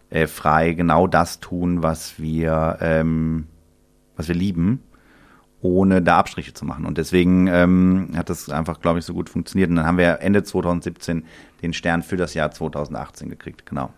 [0.09, 3.47] äh, frei genau das tun, was wir, ähm,
[4.15, 4.83] was wir lieben,
[5.61, 6.85] ohne da Abstriche zu machen.
[6.85, 9.69] Und deswegen ähm, hat das einfach, glaube ich, so gut funktioniert.
[9.69, 11.25] Und dann haben wir Ende 2017
[11.61, 13.91] den Stern für das Jahr 2018 gekriegt, genau.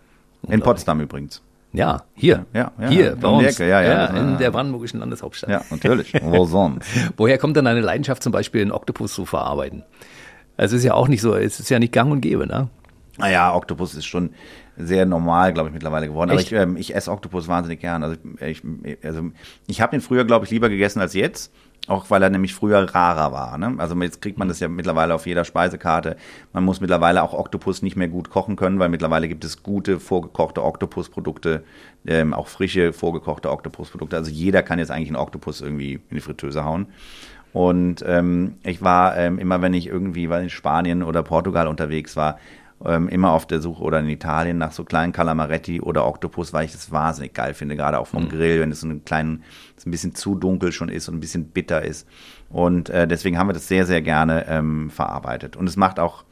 [0.47, 1.41] In Potsdam übrigens.
[1.73, 2.45] Ja, hier.
[2.53, 3.59] Ja, ja, hier, bei uns.
[3.59, 5.49] Ecke, ja, ja, ja, in der brandenburgischen Landeshauptstadt.
[5.49, 6.13] Ja, natürlich.
[6.21, 6.87] Wo sonst?
[7.17, 9.83] Woher kommt dann eine Leidenschaft, zum Beispiel einen Oktopus zu verarbeiten?
[10.55, 12.69] Also es ist ja auch nicht so, es ist ja nicht gang und gäbe, ne?
[13.17, 14.31] Naja, Oktopus ist schon
[14.77, 16.31] sehr normal, glaube ich, mittlerweile geworden.
[16.31, 16.53] Echt?
[16.53, 18.03] Aber ich, ähm, ich esse Oktopus wahnsinnig gern.
[18.03, 18.61] Also ich,
[19.03, 19.31] also
[19.67, 21.51] ich habe den früher, glaube ich, lieber gegessen als jetzt.
[21.87, 23.57] Auch weil er nämlich früher rarer war.
[23.57, 23.75] Ne?
[23.77, 26.17] Also jetzt kriegt man das ja mittlerweile auf jeder Speisekarte.
[26.51, 30.01] Man muss mittlerweile auch Oktopus nicht mehr gut kochen können, weil mittlerweile gibt es gute
[30.01, 31.63] vorgekochte Oktopusprodukte,
[32.05, 34.17] ähm, auch frische vorgekochte Oktopusprodukte.
[34.17, 36.87] Also jeder kann jetzt eigentlich einen Oktopus irgendwie in die Fritteuse hauen.
[37.53, 42.37] Und ähm, ich war ähm, immer, wenn ich irgendwie in Spanien oder Portugal unterwegs war,
[42.85, 46.65] ähm, immer auf der Suche oder in Italien nach so kleinen Calamaretti oder Oktopus, weil
[46.65, 48.29] ich das wahnsinnig geil finde, gerade auch vom mhm.
[48.29, 49.43] Grill, wenn es so einen kleinen,
[49.85, 52.07] ein bisschen zu dunkel schon ist und ein bisschen bitter ist.
[52.49, 55.55] Und äh, deswegen haben wir das sehr, sehr gerne ähm, verarbeitet.
[55.55, 56.25] Und es macht auch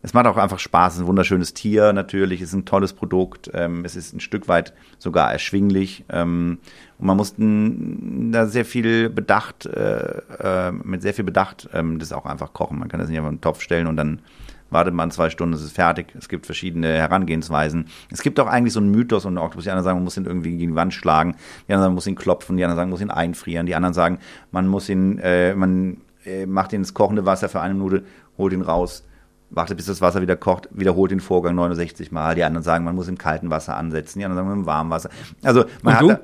[0.00, 0.92] es macht auch einfach Spaß.
[0.92, 4.20] Es ist ein wunderschönes Tier natürlich, es ist ein tolles Produkt, ähm, es ist ein
[4.20, 6.04] Stück weit sogar erschwinglich.
[6.08, 6.58] Ähm,
[6.98, 12.12] und man muss da sehr viel Bedacht, äh, äh, mit sehr viel Bedacht ähm, das
[12.12, 12.78] auch einfach kochen.
[12.78, 14.20] Man kann das nicht einfach in den Topf stellen und dann
[14.70, 16.14] wartet man zwei Stunden, es ist fertig.
[16.16, 17.86] Es gibt verschiedene Herangehensweisen.
[18.10, 19.64] Es gibt auch eigentlich so einen Mythos und Oktopus.
[19.64, 21.36] Die anderen sagen, man muss ihn irgendwie gegen die Wand schlagen.
[21.66, 22.56] Die anderen sagen, man muss ihn klopfen.
[22.56, 23.66] Die anderen sagen, man muss ihn einfrieren.
[23.66, 24.18] Die anderen sagen,
[24.50, 28.04] man muss ihn, äh, man äh, macht ihn ins kochende Wasser für eine Minute,
[28.36, 29.04] holt ihn raus,
[29.50, 32.34] wartet, bis das Wasser wieder kocht, wiederholt den Vorgang 69 Mal.
[32.34, 35.10] Die anderen sagen, man muss im kalten Wasser ansetzen, die anderen sagen, im warmen Wasser.
[35.42, 36.20] Also man hat.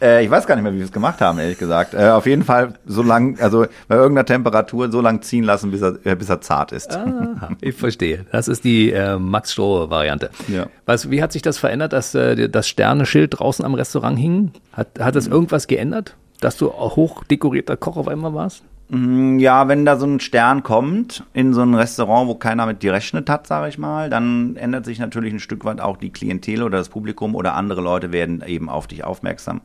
[0.00, 1.94] Äh, ich weiß gar nicht mehr, wie wir es gemacht haben, ehrlich gesagt.
[1.94, 5.82] Äh, auf jeden Fall so lang, also bei irgendeiner Temperatur so lang ziehen lassen, bis
[5.82, 6.96] er, äh, bis er zart ist.
[6.96, 8.26] Ah, ich verstehe.
[8.32, 10.30] Das ist die äh, Max Stroh-Variante.
[10.48, 10.66] Ja.
[10.86, 14.52] Was, wie hat sich das verändert, dass äh, das Sternenschild draußen am Restaurant hing?
[14.72, 18.62] Hat, hat das irgendwas geändert, dass du hochdekorierter Koch auf einmal warst?
[18.88, 22.82] Mm, Ja, wenn da so ein Stern kommt in so ein Restaurant, wo keiner mit
[22.82, 26.10] dir rechnet hat, sage ich mal, dann ändert sich natürlich ein Stück weit auch die
[26.10, 29.62] Klientel oder das Publikum oder andere Leute werden eben auf dich aufmerksam.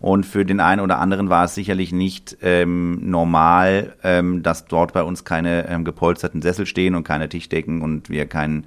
[0.00, 4.92] Und für den einen oder anderen war es sicherlich nicht ähm, normal, ähm, dass dort
[4.92, 8.66] bei uns keine ähm, gepolsterten Sessel stehen und keine Tischdecken und wir keinen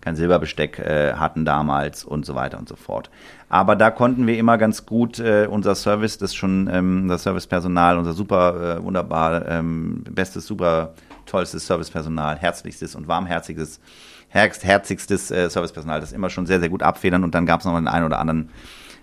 [0.00, 3.10] kein Silberbesteck äh, hatten damals und so weiter und so fort.
[3.48, 7.98] Aber da konnten wir immer ganz gut äh, unser Service, das schon ähm, das Servicepersonal,
[7.98, 10.94] unser super äh, wunderbar ähm, bestes, super
[11.26, 13.80] tollstes Servicepersonal, herzlichstes und warmherziges,
[14.28, 17.66] herz, herzigstes äh, Servicepersonal, das immer schon sehr sehr gut abfedern und dann gab es
[17.66, 18.50] noch den einen oder anderen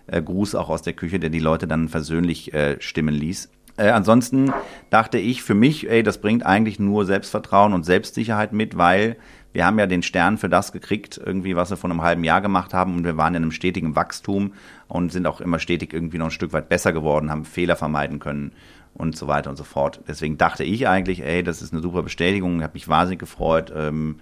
[0.08, 3.50] äh, Gruß auch aus der Küche, der die Leute dann versöhnlich äh, stimmen ließ.
[3.78, 4.52] Äh, ansonsten
[4.90, 9.18] dachte ich für mich, ey, das bringt eigentlich nur Selbstvertrauen und Selbstsicherheit mit, weil
[9.58, 12.42] wir haben ja den Stern für das gekriegt, irgendwie, was wir vor einem halben Jahr
[12.42, 14.54] gemacht haben und wir waren in einem stetigen Wachstum
[14.88, 18.20] und sind auch immer stetig irgendwie noch ein Stück weit besser geworden, haben Fehler vermeiden
[18.20, 18.52] können
[18.94, 20.02] und so weiter und so fort.
[20.08, 23.74] Deswegen dachte ich eigentlich, ey, das ist eine super Bestätigung, habe mich wahnsinnig gefreut.
[23.76, 24.20] Ähm,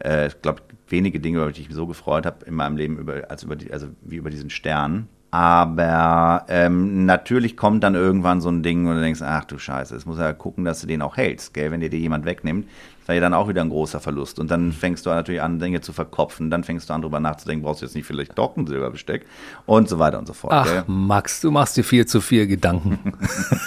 [0.00, 2.98] äh, ich glaube, wenige Dinge, über die ich mich so gefreut habe in meinem Leben,
[2.98, 5.06] über, als über die, also wie über diesen Stern.
[5.30, 9.94] Aber ähm, natürlich kommt dann irgendwann so ein Ding, wo du denkst, ach du Scheiße,
[9.94, 11.72] es muss ja gucken, dass du den auch hältst, gell?
[11.72, 12.68] Wenn dir dir jemand wegnimmt,
[13.04, 14.38] das wäre ja dann auch wieder ein großer Verlust.
[14.38, 17.62] Und dann fängst du natürlich an, Dinge zu verkopfen, dann fängst du an, drüber nachzudenken,
[17.62, 19.26] brauchst du jetzt nicht vielleicht doch ein Silberbesteck
[19.66, 20.64] und so weiter und so fort.
[20.64, 20.78] gell?
[20.84, 23.12] Ach, Max, du machst dir viel zu viel Gedanken.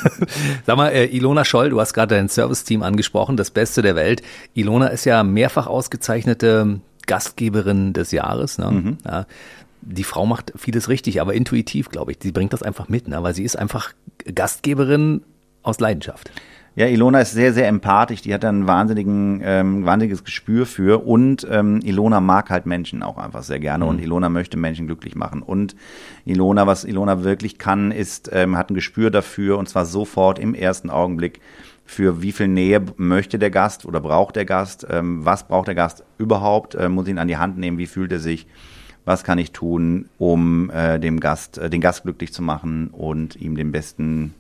[0.66, 4.24] Sag mal, äh, Ilona Scholl, du hast gerade dein Serviceteam angesprochen, das Beste der Welt.
[4.56, 8.58] Ilona ist ja mehrfach ausgezeichnete Gastgeberin des Jahres.
[8.58, 8.98] Ne?
[9.06, 9.28] Ja,
[9.82, 12.18] die Frau macht vieles richtig, aber intuitiv, glaube ich.
[12.24, 13.22] Sie bringt das einfach mit, ne?
[13.22, 13.94] weil sie ist einfach
[14.34, 15.22] Gastgeberin
[15.62, 16.32] aus Leidenschaft.
[16.78, 18.22] Ja, Ilona ist sehr, sehr empathisch.
[18.22, 21.08] Die hat da ein wahnsinnigen, ähm, wahnsinniges Gespür für.
[21.08, 23.88] Und ähm, Ilona mag halt Menschen auch einfach sehr gerne.
[23.88, 25.42] Und Ilona möchte Menschen glücklich machen.
[25.42, 25.76] Und
[26.24, 29.58] Ilona, was Ilona wirklich kann, ist, ähm, hat ein Gespür dafür.
[29.58, 31.42] Und zwar sofort im ersten Augenblick
[31.84, 35.74] für wie viel Nähe möchte der Gast oder braucht der Gast, ähm, was braucht der
[35.74, 38.46] Gast überhaupt, äh, muss ihn an die Hand nehmen, wie fühlt er sich,
[39.04, 43.36] was kann ich tun, um äh, dem Gast, äh, den Gast glücklich zu machen und
[43.38, 44.36] ihm den besten,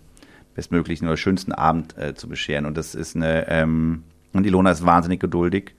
[0.58, 2.66] bestmöglichen oder schönsten Abend äh, zu bescheren.
[2.66, 4.04] Und das ist eine, ähm,
[4.34, 5.76] und Ilona ist wahnsinnig geduldig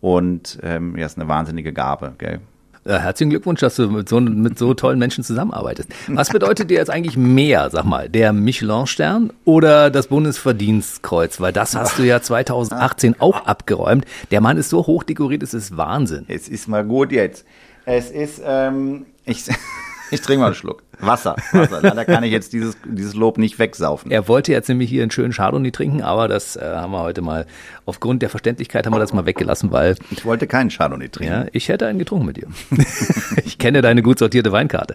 [0.00, 2.40] und ähm, ja, ist eine wahnsinnige Gabe, gell?
[2.84, 5.88] Äh, herzlichen Glückwunsch, dass du mit so, mit so tollen Menschen zusammenarbeitest.
[6.08, 11.40] Was bedeutet dir jetzt eigentlich mehr, sag mal, der Michelin-Stern oder das Bundesverdienstkreuz?
[11.40, 14.04] Weil das hast du ja 2018 auch abgeräumt.
[14.30, 16.26] Der Mann ist so hoch dekoriert, es ist Wahnsinn.
[16.28, 17.46] Es ist mal gut jetzt.
[17.86, 19.44] Es ist, ähm, ich,
[20.12, 20.82] ich trinke mal einen Schluck.
[21.00, 21.80] Wasser, Wasser.
[21.82, 24.10] Leider kann ich jetzt dieses, dieses Lob nicht wegsaufen.
[24.10, 27.22] Er wollte jetzt nämlich hier einen schönen Chardonnay trinken, aber das äh, haben wir heute
[27.22, 27.46] mal,
[27.86, 31.32] aufgrund der Verständlichkeit haben wir das mal weggelassen, weil Ich wollte keinen Chardonnay trinken.
[31.32, 32.46] ja, ich hätte einen getrunken mit dir.
[33.44, 34.94] ich kenne deine gut sortierte Weinkarte.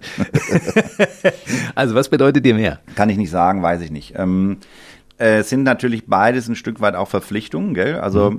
[1.75, 2.79] also was bedeutet dir mehr?
[2.95, 4.13] Kann ich nicht sagen, weiß ich nicht.
[4.15, 4.57] Ähm,
[5.19, 7.99] äh, es sind natürlich beides ein Stück weit auch Verpflichtungen, gell?
[7.99, 8.35] Also,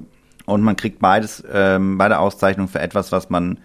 [0.47, 3.59] und man kriegt beides, ähm, beide Auszeichnungen für etwas, was man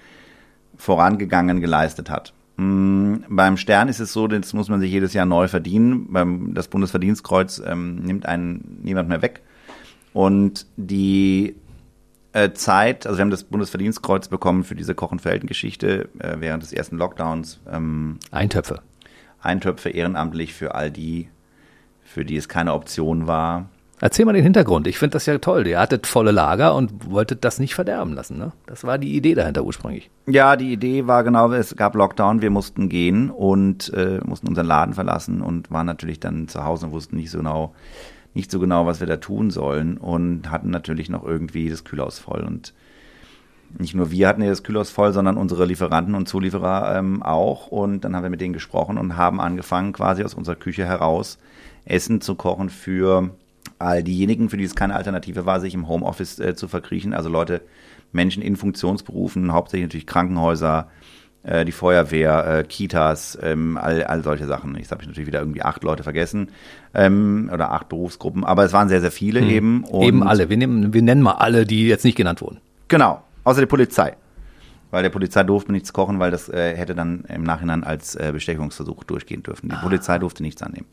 [0.76, 2.34] vorangegangen geleistet hat.
[2.58, 6.54] Mm, Beim Stern ist es so, das muss man sich jedes Jahr neu verdienen.
[6.54, 9.42] Das Bundesverdienstkreuz ähm, nimmt einen niemand mehr weg.
[10.14, 11.56] Und die
[12.34, 16.64] äh, Zeit, also wir haben das Bundesverdienstkreuz bekommen für diese Koch- und Verhältnisgeschichte äh, während
[16.64, 17.60] des ersten Lockdowns.
[17.72, 18.82] Ähm, Eintöpfe.
[19.42, 21.30] Eintöpfe ehrenamtlich für all die,
[22.04, 23.70] für die es keine Option war.
[24.04, 24.86] Erzähl mal den Hintergrund.
[24.88, 25.66] Ich finde das ja toll.
[25.66, 28.38] Ihr hattet volle Lager und wolltet das nicht verderben lassen.
[28.38, 28.52] Ne?
[28.66, 30.12] Das war die Idee dahinter ursprünglich.
[30.28, 34.68] Ja, die Idee war genau, es gab Lockdown, wir mussten gehen und äh, mussten unseren
[34.68, 37.76] Laden verlassen und waren natürlich dann zu Hause und wussten nicht so genau,
[38.34, 42.20] nicht so genau, was wir da tun sollen und hatten natürlich noch irgendwie das Kühlhaus
[42.20, 42.74] voll und
[43.80, 47.68] nicht nur wir hatten ja das Kühlhaus voll, sondern unsere Lieferanten und Zulieferer ähm, auch.
[47.68, 51.40] Und dann haben wir mit denen gesprochen und haben angefangen, quasi aus unserer Küche heraus
[51.86, 53.32] Essen zu kochen für
[53.80, 57.14] all diejenigen, für die es keine Alternative war, sich im Homeoffice äh, zu verkriechen.
[57.14, 57.62] Also Leute
[58.12, 60.88] Menschen in Funktionsberufen, hauptsächlich natürlich Krankenhäuser,
[61.44, 64.76] äh, die Feuerwehr, äh, Kitas, ähm, all, all solche Sachen.
[64.78, 66.50] Jetzt habe ich natürlich wieder irgendwie acht Leute vergessen
[66.94, 69.50] ähm, oder acht Berufsgruppen, aber es waren sehr, sehr viele Hm.
[69.50, 69.86] eben.
[70.02, 70.50] Eben alle.
[70.50, 72.60] Wir, nehmen, wir nennen mal alle, die jetzt nicht genannt wurden.
[72.88, 74.16] Genau, außer der Polizei.
[74.94, 78.30] Weil der Polizei durfte nichts kochen, weil das äh, hätte dann im Nachhinein als äh,
[78.32, 79.70] Bestechungsversuch durchgehen dürfen.
[79.70, 80.86] Die Polizei durfte nichts annehmen.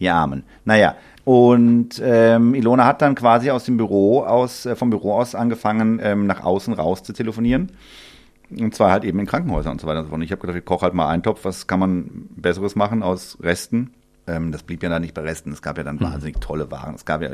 [0.00, 0.42] Die Armen.
[0.64, 5.36] Naja, und ähm, Ilona hat dann quasi aus dem Büro aus, äh, vom Büro aus
[5.36, 7.70] angefangen, ähm, nach außen raus zu telefonieren.
[8.50, 10.18] Und zwar halt eben in Krankenhäusern und so weiter und so fort.
[10.18, 13.04] Und ich habe gedacht, ich koche halt mal einen Topf, was kann man Besseres machen
[13.04, 13.94] aus Resten?
[14.26, 15.52] Ähm, das blieb ja dann nicht bei Resten.
[15.52, 16.96] Es gab ja dann wahnsinnig tolle Waren.
[16.96, 17.30] Es gab ja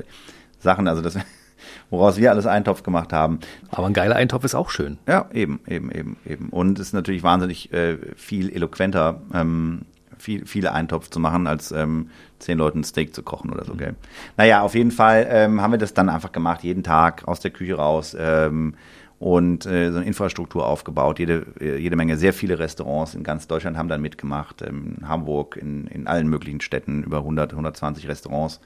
[0.58, 1.16] Sachen, also das,
[1.90, 3.40] woraus wir alles Eintopf gemacht haben.
[3.70, 4.98] Aber ein geiler Eintopf ist auch schön.
[5.06, 6.48] Ja, eben, eben, eben, eben.
[6.50, 9.82] Und es ist natürlich wahnsinnig äh, viel eloquenter, ähm,
[10.18, 13.74] viel, viele Eintopf zu machen, als ähm, zehn Leuten ein Steak zu kochen oder so,
[13.74, 13.94] gell?
[14.36, 17.50] Naja, auf jeden Fall ähm, haben wir das dann einfach gemacht, jeden Tag aus der
[17.50, 18.74] Küche raus ähm,
[19.20, 21.18] und äh, so eine Infrastruktur aufgebaut.
[21.18, 24.62] Jede, äh, jede Menge, sehr viele Restaurants in ganz Deutschland haben dann mitgemacht.
[24.62, 28.60] Ähm, in Hamburg, in, in allen möglichen Städten, über 100, 120 Restaurants.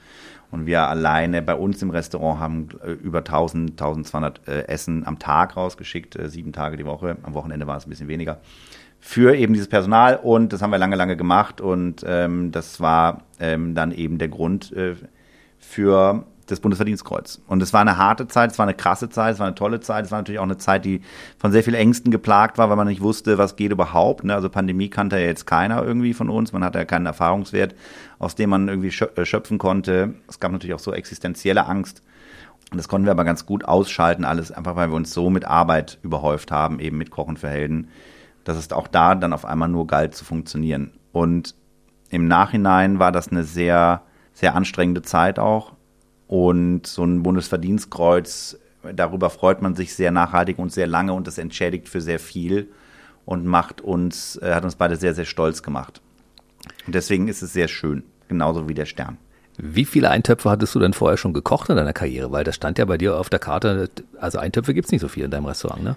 [0.52, 5.18] Und wir alleine bei uns im Restaurant haben äh, über 1000, 1200 äh, Essen am
[5.18, 7.16] Tag rausgeschickt, äh, sieben Tage die Woche.
[7.24, 8.38] Am Wochenende war es ein bisschen weniger.
[9.00, 13.22] Für eben dieses Personal und das haben wir lange, lange gemacht und ähm, das war
[13.40, 14.94] ähm, dann eben der Grund äh,
[15.58, 17.40] für das Bundesverdienstkreuz.
[17.46, 19.80] Und es war eine harte Zeit, es war eine krasse Zeit, es war eine tolle
[19.80, 21.00] Zeit, es war natürlich auch eine Zeit, die
[21.38, 24.24] von sehr viel Ängsten geplagt war, weil man nicht wusste, was geht überhaupt.
[24.24, 24.34] Ne?
[24.34, 27.74] Also Pandemie kannte ja jetzt keiner irgendwie von uns, man hatte ja keinen Erfahrungswert,
[28.18, 30.14] aus dem man irgendwie äh, schöpfen konnte.
[30.28, 32.02] Es gab natürlich auch so existenzielle Angst.
[32.70, 35.44] Und das konnten wir aber ganz gut ausschalten, alles einfach, weil wir uns so mit
[35.44, 37.88] Arbeit überhäuft haben, eben mit Kochen für Helden,
[38.44, 40.92] dass es auch da dann auf einmal nur galt zu funktionieren.
[41.12, 41.54] Und
[42.10, 45.73] im Nachhinein war das eine sehr, sehr anstrengende Zeit auch.
[46.26, 48.58] Und so ein Bundesverdienstkreuz,
[48.94, 52.68] darüber freut man sich sehr nachhaltig und sehr lange und das entschädigt für sehr viel
[53.24, 56.00] und macht uns, äh, hat uns beide sehr, sehr stolz gemacht.
[56.86, 59.18] Und deswegen ist es sehr schön, genauso wie der Stern.
[59.56, 62.32] Wie viele Eintöpfe hattest du denn vorher schon gekocht in deiner Karriere?
[62.32, 65.24] Weil das stand ja bei dir auf der Karte, also Eintöpfe gibt's nicht so viel
[65.24, 65.96] in deinem Restaurant, ne?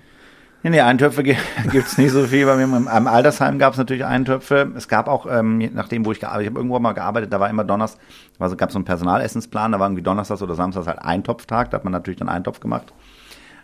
[0.68, 2.46] Nee, nee, Eintöpfe gibt es nicht so viel.
[2.46, 4.70] Bei mir im, im Altersheim gab es natürlich Eintöpfe.
[4.76, 7.64] Es gab auch, ähm, nachdem, wo ich gearbeitet habe irgendwo mal gearbeitet, da war immer
[7.64, 8.02] Donnerstag,
[8.38, 11.78] also gab es so einen Personalessensplan, da war irgendwie Donnerstags oder Samstags halt Eintopftag, da
[11.78, 12.94] hat man natürlich dann Eintopf gemacht.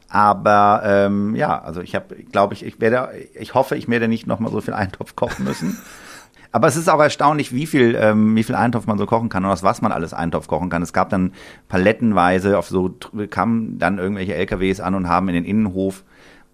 [0.08, 4.26] Aber ähm, ja, also ich habe, glaube ich, ich werde, ich hoffe, ich werde nicht
[4.26, 5.78] nochmal so viel Eintopf kochen müssen.
[6.54, 9.44] Aber es ist auch erstaunlich, wie viel, ähm, wie viel Eintopf man so kochen kann
[9.44, 10.84] und aus was man alles Eintopf kochen kann.
[10.84, 11.34] Es gab dann
[11.68, 12.96] palettenweise auf so,
[13.30, 16.06] kamen dann irgendwelche LKWs an und haben in den Innenhof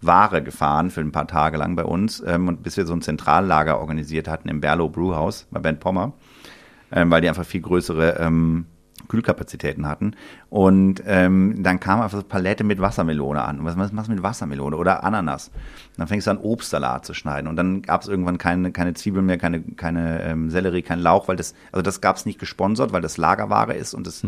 [0.01, 2.23] Ware gefahren für ein paar Tage lang bei uns.
[2.25, 6.13] Ähm, und bis wir so ein Zentrallager organisiert hatten im Berlow Brewhouse bei Ben Pommer,
[6.91, 8.65] ähm, weil die einfach viel größere ähm,
[9.09, 10.15] Kühlkapazitäten hatten.
[10.49, 13.59] Und ähm, dann kam einfach so Palette mit Wassermelone an.
[13.59, 15.49] Und was, was machst du mit Wassermelone oder Ananas?
[15.49, 17.47] Und dann fängst du an, Obstsalat zu schneiden.
[17.49, 21.27] Und dann gab es irgendwann keine, keine Zwiebeln mehr, keine, keine ähm, Sellerie, kein Lauch,
[21.27, 24.23] weil das, also das gab es nicht gesponsert, weil das Lagerware ist und das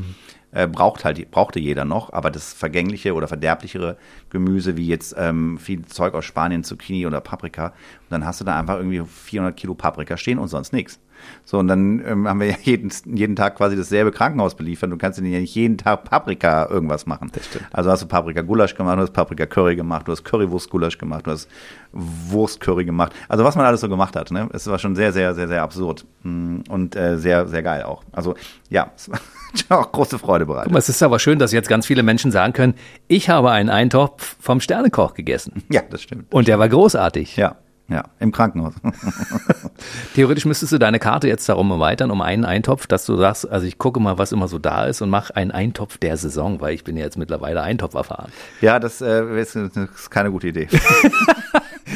[0.51, 2.11] äh, braucht halt, brauchte jeder noch.
[2.11, 3.97] Aber das vergängliche oder verderblichere
[4.29, 8.45] Gemüse, wie jetzt ähm, viel Zeug aus Spanien, Zucchini oder Paprika, und dann hast du
[8.45, 10.99] da einfach irgendwie 400 Kilo Paprika stehen und sonst nichts.
[11.45, 14.91] So, und dann ähm, haben wir ja jeden, jeden Tag quasi dasselbe Krankenhaus beliefert.
[14.91, 17.29] Du kannst ja nicht jeden Tag Paprika irgendwas machen.
[17.33, 17.65] Das stimmt.
[17.71, 21.49] Also hast du Paprika-Gulasch gemacht, du hast Paprika-Curry gemacht, du hast Currywurst-Gulasch gemacht, du hast
[21.93, 23.13] Wurst-Curry gemacht.
[23.27, 24.49] Also was man alles so gemacht hat, ne?
[24.53, 26.05] Es war schon sehr, sehr, sehr, sehr absurd.
[26.23, 28.03] Mm, Und äh, sehr, sehr geil auch.
[28.11, 28.35] Also
[28.69, 29.19] ja, es war
[29.79, 30.65] auch große Freude bereitet.
[30.65, 32.75] Guck mal, es ist aber schön, dass jetzt ganz viele Menschen sagen können,
[33.07, 35.63] ich habe einen Eintopf vom Sternekoch gegessen.
[35.69, 36.31] Ja, das stimmt.
[36.33, 37.35] Und der war großartig.
[37.35, 37.57] Ja,
[37.91, 38.73] ja, im Krankenhaus.
[40.15, 43.67] Theoretisch müsstest du deine Karte jetzt darum erweitern, um einen Eintopf, dass du sagst, also
[43.67, 46.73] ich gucke mal, was immer so da ist und mache einen Eintopf der Saison, weil
[46.73, 48.31] ich bin ja jetzt mittlerweile Eintopf erfahren.
[48.61, 50.67] ja, das, äh, ist, ist keine gute Idee.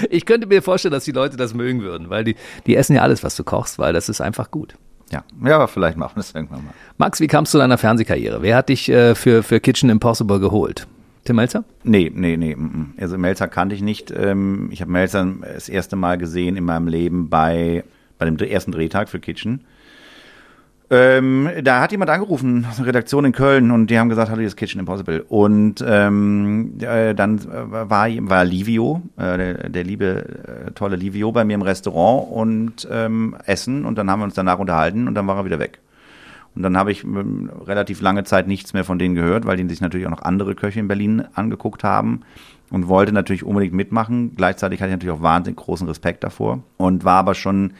[0.09, 2.35] Ich könnte mir vorstellen, dass die Leute das mögen würden, weil die,
[2.65, 4.75] die essen ja alles, was du kochst, weil das ist einfach gut.
[5.09, 6.73] Ja, ja, aber vielleicht machen wir das irgendwann mal.
[6.97, 8.41] Max, wie kamst du zu deiner Fernsehkarriere?
[8.41, 10.85] Wer hat dich äh, für, für Kitchen Impossible geholt?
[11.25, 11.63] Tim Melzer?
[11.83, 12.55] Nee, nee, nee.
[12.55, 12.93] mm, mm.
[13.01, 14.13] Also Melzer kannte ich nicht.
[14.15, 17.83] Ähm, Ich habe Melzer das erste Mal gesehen in meinem Leben bei,
[18.17, 19.65] bei dem ersten Drehtag für Kitchen.
[20.91, 24.55] Ähm, da hat jemand angerufen, Redaktion in Köln, und die haben gesagt, hallo, hier ist
[24.55, 25.25] Kitchen Impossible.
[25.27, 31.31] Und ähm, äh, dann äh, war, war Livio, äh, der, der liebe, äh, tolle Livio
[31.31, 33.83] bei mir im Restaurant und ähm, Essen.
[33.83, 35.79] Und dann haben wir uns danach unterhalten und dann war er wieder weg.
[36.55, 39.67] Und dann habe ich ähm, relativ lange Zeit nichts mehr von denen gehört, weil die
[39.67, 42.21] sich natürlich auch noch andere Köche in Berlin angeguckt haben
[42.71, 44.35] und wollte natürlich unbedingt mitmachen.
[44.35, 47.73] Gleichzeitig hatte ich natürlich auch wahnsinnig großen Respekt davor und war aber schon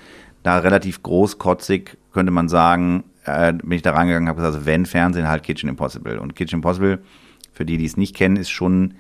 [0.44, 4.86] da relativ großkotzig, könnte man sagen, äh, bin ich da rangegangen, habe gesagt, also wenn
[4.86, 6.20] Fernsehen, halt Kitchen Impossible.
[6.20, 7.00] Und Kitchen Impossible,
[7.54, 8.94] für die, die es nicht kennen, ist schon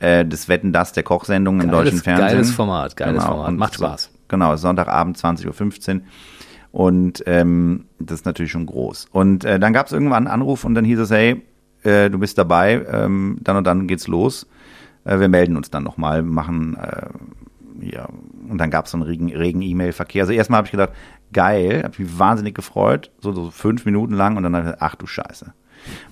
[0.00, 2.28] äh, des Wetten das der Kochsendung im Geiles- deutschen Fernsehen.
[2.28, 3.48] geiles Format, geiles Format.
[3.48, 4.10] und Macht Spaß.
[4.28, 6.00] Genau, Sonntagabend 20.15 Uhr.
[6.72, 9.06] Und ähm, das ist natürlich schon groß.
[9.10, 11.42] Und äh, dann gab es irgendwann einen Anruf und dann hieß es, hey,
[11.82, 14.46] äh, du bist dabei, ähm, dann und dann geht's los.
[15.04, 17.08] Äh, wir melden uns dann nochmal, machen, äh,
[17.80, 18.08] ja,
[18.48, 20.22] und dann gab es so einen regen regen E-Mail-Verkehr.
[20.22, 20.92] Also erstmal habe ich gedacht,
[21.32, 24.82] geil, habe mich wahnsinnig gefreut, so, so fünf Minuten lang und dann habe ich gedacht,
[24.82, 25.52] ach du Scheiße.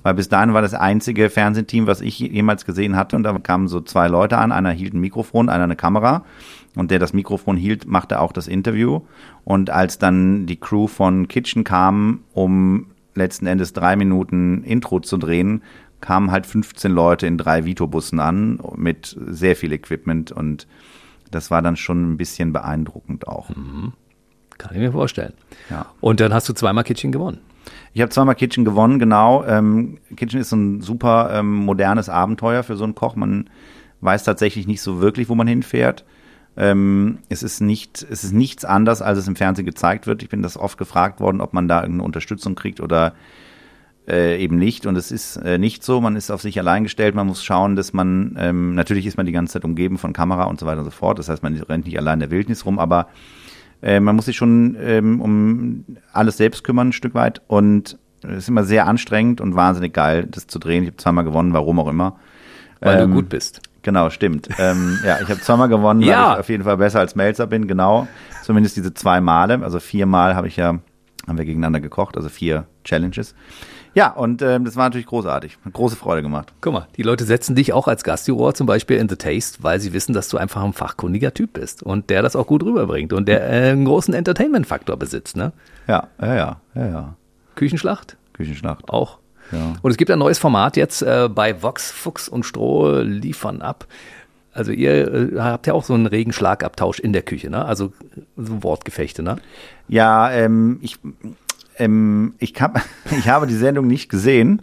[0.03, 3.17] Weil bis dahin war das einzige Fernsehteam, was ich jemals gesehen hatte.
[3.17, 4.53] Und da kamen so zwei Leute an.
[4.53, 6.25] Einer hielt ein Mikrofon, einer eine Kamera.
[6.75, 9.01] Und der das Mikrofon hielt, machte auch das Interview.
[9.45, 15.17] Und als dann die Crew von Kitchen kam, um letzten Endes drei Minuten Intro zu
[15.17, 15.63] drehen,
[16.01, 20.31] kamen halt 15 Leute in drei Vito-Bussen an mit sehr viel Equipment.
[20.31, 20.67] Und
[21.31, 23.51] das war dann schon ein bisschen beeindruckend auch.
[24.59, 25.35] Kann ich mir vorstellen.
[25.71, 25.87] Ja.
[26.01, 27.41] Und dann hast du zweimal Kitchen gewonnen.
[27.93, 29.45] Ich habe zweimal Kitchen gewonnen, genau.
[29.45, 33.17] Ähm, Kitchen ist so ein super ähm, modernes Abenteuer für so einen Koch.
[33.17, 33.51] Man
[34.01, 36.05] weiß tatsächlich nicht so wirklich, wo man hinfährt.
[36.57, 40.23] Ähm, es ist nicht, es ist nichts anders, als es im Fernsehen gezeigt wird.
[40.23, 43.15] Ich bin das oft gefragt worden, ob man da irgendeine Unterstützung kriegt oder
[44.09, 44.87] äh, eben nicht.
[44.87, 46.01] Und es ist äh, nicht so.
[46.01, 47.15] Man ist auf sich allein gestellt.
[47.15, 50.45] Man muss schauen, dass man, ähm, natürlich ist man die ganze Zeit umgeben von Kamera
[50.45, 51.19] und so weiter und so fort.
[51.19, 53.09] Das heißt, man rennt nicht allein in der Wildnis rum, aber
[53.83, 57.43] äh, man muss sich schon ähm, um alles selbst kümmern, ein Stück weit.
[57.47, 60.83] Und es ist immer sehr anstrengend und wahnsinnig geil, das zu drehen.
[60.83, 62.17] Ich habe zweimal gewonnen, warum auch immer.
[62.81, 63.61] Weil Ähm, du gut bist.
[63.83, 64.49] Genau, stimmt.
[64.59, 66.35] ähm, ja, ich habe zweimal gewonnen, weil Ja.
[66.35, 68.07] ich auf jeden Fall besser als Melzer bin, genau.
[68.43, 69.61] Zumindest diese zwei Male.
[69.63, 70.79] Also viermal habe ich ja,
[71.27, 73.35] haben wir gegeneinander gekocht, also vier Challenges.
[73.95, 75.59] Ja, und ähm, das war natürlich großartig.
[75.65, 76.53] Hat große Freude gemacht.
[76.61, 79.81] Guck mal, die Leute setzen dich auch als Gastjuror zum Beispiel in The Taste, weil
[79.81, 83.13] sie wissen, dass du einfach ein fachkundiger Typ bist und der das auch gut rüberbringt
[83.13, 85.37] und der äh, einen großen Entertainment-Faktor besitzt.
[85.37, 85.53] Ne?
[85.87, 87.15] Ja, ja, ja, ja, ja.
[87.55, 88.89] Küchenschlacht Küchenschlacht.
[88.89, 89.19] auch.
[89.51, 89.75] Ja.
[89.83, 93.87] Und es gibt ein neues Format jetzt äh, bei Vox, Fuchs und Stroh liefern ab.
[94.53, 97.65] Also ihr äh, habt ja auch so einen regen Schlagabtausch in der Küche, ne?
[97.65, 97.93] Also
[98.37, 99.37] so Wortgefechte, ne?
[99.89, 100.99] Ja, ähm, ich,
[101.79, 104.63] ähm, ich, hab, ich habe die Sendung nicht gesehen,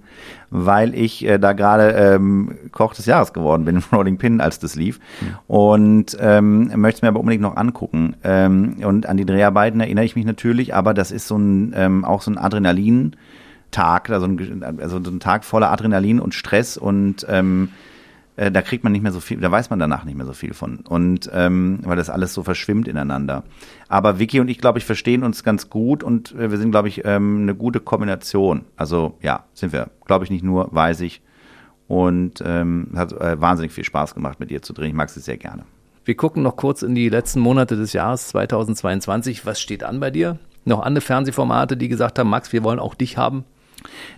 [0.50, 4.76] weil ich äh, da gerade ähm, Koch des Jahres geworden bin, Rolling Pin, als das
[4.76, 5.00] lief.
[5.48, 8.16] Und ähm, möchte es mir aber unbedingt noch angucken.
[8.24, 12.06] Ähm, und an die Dreharbeiten erinnere ich mich natürlich, aber das ist so ein, ähm,
[12.06, 17.26] auch so ein Adrenalin-Tag, also ein, also so ein Tag voller Adrenalin und Stress und
[17.30, 17.70] ähm,
[18.38, 20.34] äh, da kriegt man nicht mehr so viel, da weiß man danach nicht mehr so
[20.34, 20.78] viel von.
[20.88, 23.44] Und ähm, weil das alles so verschwimmt ineinander.
[23.88, 26.88] Aber Vicky und ich, glaube ich, verstehen uns ganz gut und äh, wir sind, glaube
[26.88, 28.66] ich, ähm, eine gute Kombination.
[28.76, 31.22] Also ja, sind wir, glaube ich, nicht nur, weiß ich.
[31.88, 34.88] Und ähm, hat äh, wahnsinnig viel Spaß gemacht, mit ihr zu drehen.
[34.88, 35.64] Ich mag sie sehr gerne.
[36.04, 39.46] Wir gucken noch kurz in die letzten Monate des Jahres 2022.
[39.46, 40.40] Was steht an bei dir?
[40.64, 43.44] Noch andere Fernsehformate, die gesagt haben, Max, wir wollen auch dich haben.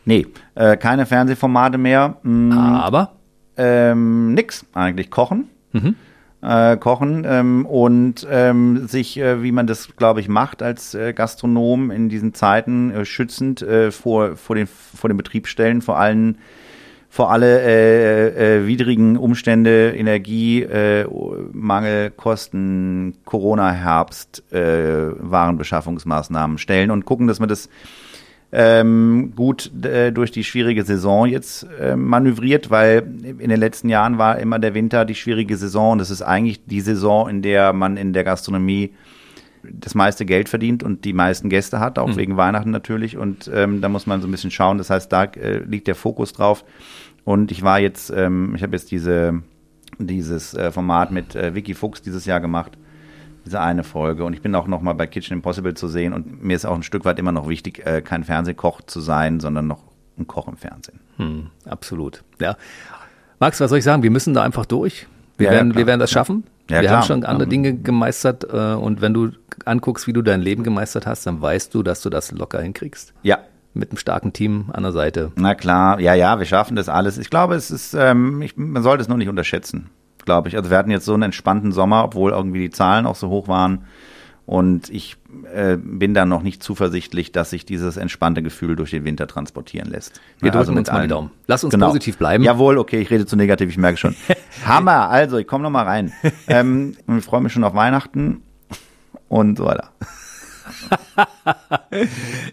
[0.05, 2.17] Nee, äh, keine Fernsehformate mehr.
[2.23, 3.16] Mm, Aber
[3.57, 5.49] Ähm, nix, eigentlich kochen.
[6.41, 11.11] Äh, kochen ähm, und ähm, sich, äh, wie man das, glaube ich, macht als äh,
[11.11, 15.97] Gastronom in diesen Zeiten, äh, schützend äh, vor, vor, den, vor den Betrieb stellen, vor
[15.97, 16.37] allen
[17.09, 20.67] vor alle äh, widrigen Umstände, Energie,
[21.53, 27.69] Mangel, Kosten, Corona-Herbst, Warenbeschaffungsmaßnahmen stellen und gucken, dass wir das
[28.51, 34.17] ähm, gut äh, durch die schwierige Saison jetzt äh, manövriert, weil in den letzten Jahren
[34.17, 37.73] war immer der Winter die schwierige Saison und das ist eigentlich die Saison, in der
[37.73, 38.93] man in der Gastronomie
[39.63, 43.17] das meiste Geld verdient und die meisten Gäste hat, auch wegen Weihnachten natürlich.
[43.17, 44.77] Und ähm, da muss man so ein bisschen schauen.
[44.77, 46.63] Das heißt, da äh, liegt der Fokus drauf.
[47.23, 49.41] Und ich war jetzt, ähm, ich habe jetzt diese,
[49.99, 52.77] dieses äh, Format mit äh, Vicky Fuchs dieses Jahr gemacht.
[53.47, 54.25] Diese eine Folge.
[54.25, 56.11] Und ich bin auch noch mal bei Kitchen Impossible zu sehen.
[56.13, 59.39] Und mir ist auch ein Stück weit immer noch wichtig, äh, kein Fernsehkoch zu sein,
[59.39, 59.83] sondern noch
[60.19, 60.99] ein Koch im Fernsehen.
[61.15, 62.23] hm, absolut.
[62.39, 62.57] Ja.
[63.39, 64.03] Max, was soll ich sagen?
[64.03, 65.07] Wir müssen da einfach durch.
[65.37, 65.79] Wir, Ja, ja, werden, klar.
[65.81, 66.43] wir werden das schaffen.
[66.69, 66.99] Ja, wir klar.
[67.01, 68.43] haben schon andere Dinge gemeistert.
[68.51, 69.29] Äh, und wenn du
[69.65, 73.13] anguckst, wie du dein Leben gemeistert hast, dann weißt du, dass du das locker hinkriegst.
[73.23, 73.37] Ja,
[73.73, 75.31] Mit einem starken Team an der Seite.
[75.35, 77.17] Na klar, ja, ja, wir schaffen das alles.
[77.19, 79.89] Ich glaube, es ist, ähm, ich, man sollte es nur nicht unterschätzen,
[80.27, 80.55] glaube ich.
[80.57, 83.47] Also wir hatten jetzt so einen entspannten Sommer, obwohl irgendwie die Zahlen auch so hoch
[83.47, 83.85] waren.
[84.45, 85.17] Und ich
[85.53, 89.89] äh, bin da noch nicht zuversichtlich, dass sich dieses entspannte Gefühl durch den Winter transportieren
[89.89, 90.21] lässt.
[90.39, 91.07] Wir Ja, drücken mit uns mal die.
[91.09, 91.31] Daumen.
[91.47, 91.87] Lass uns Genau.
[91.87, 92.43] positiv bleiben.
[92.45, 94.15] Jawohl, okay, ich rede zu negativ, ich merke schon.
[94.65, 96.13] Hammer, also ich komme noch mal rein.
[96.47, 98.41] ähm, ich freue mich schon auf Weihnachten
[99.27, 99.89] und so weiter.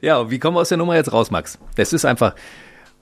[0.01, 1.59] Ja, und wie kommen wir aus der Nummer jetzt raus, Max?
[1.77, 2.35] Das ist einfach,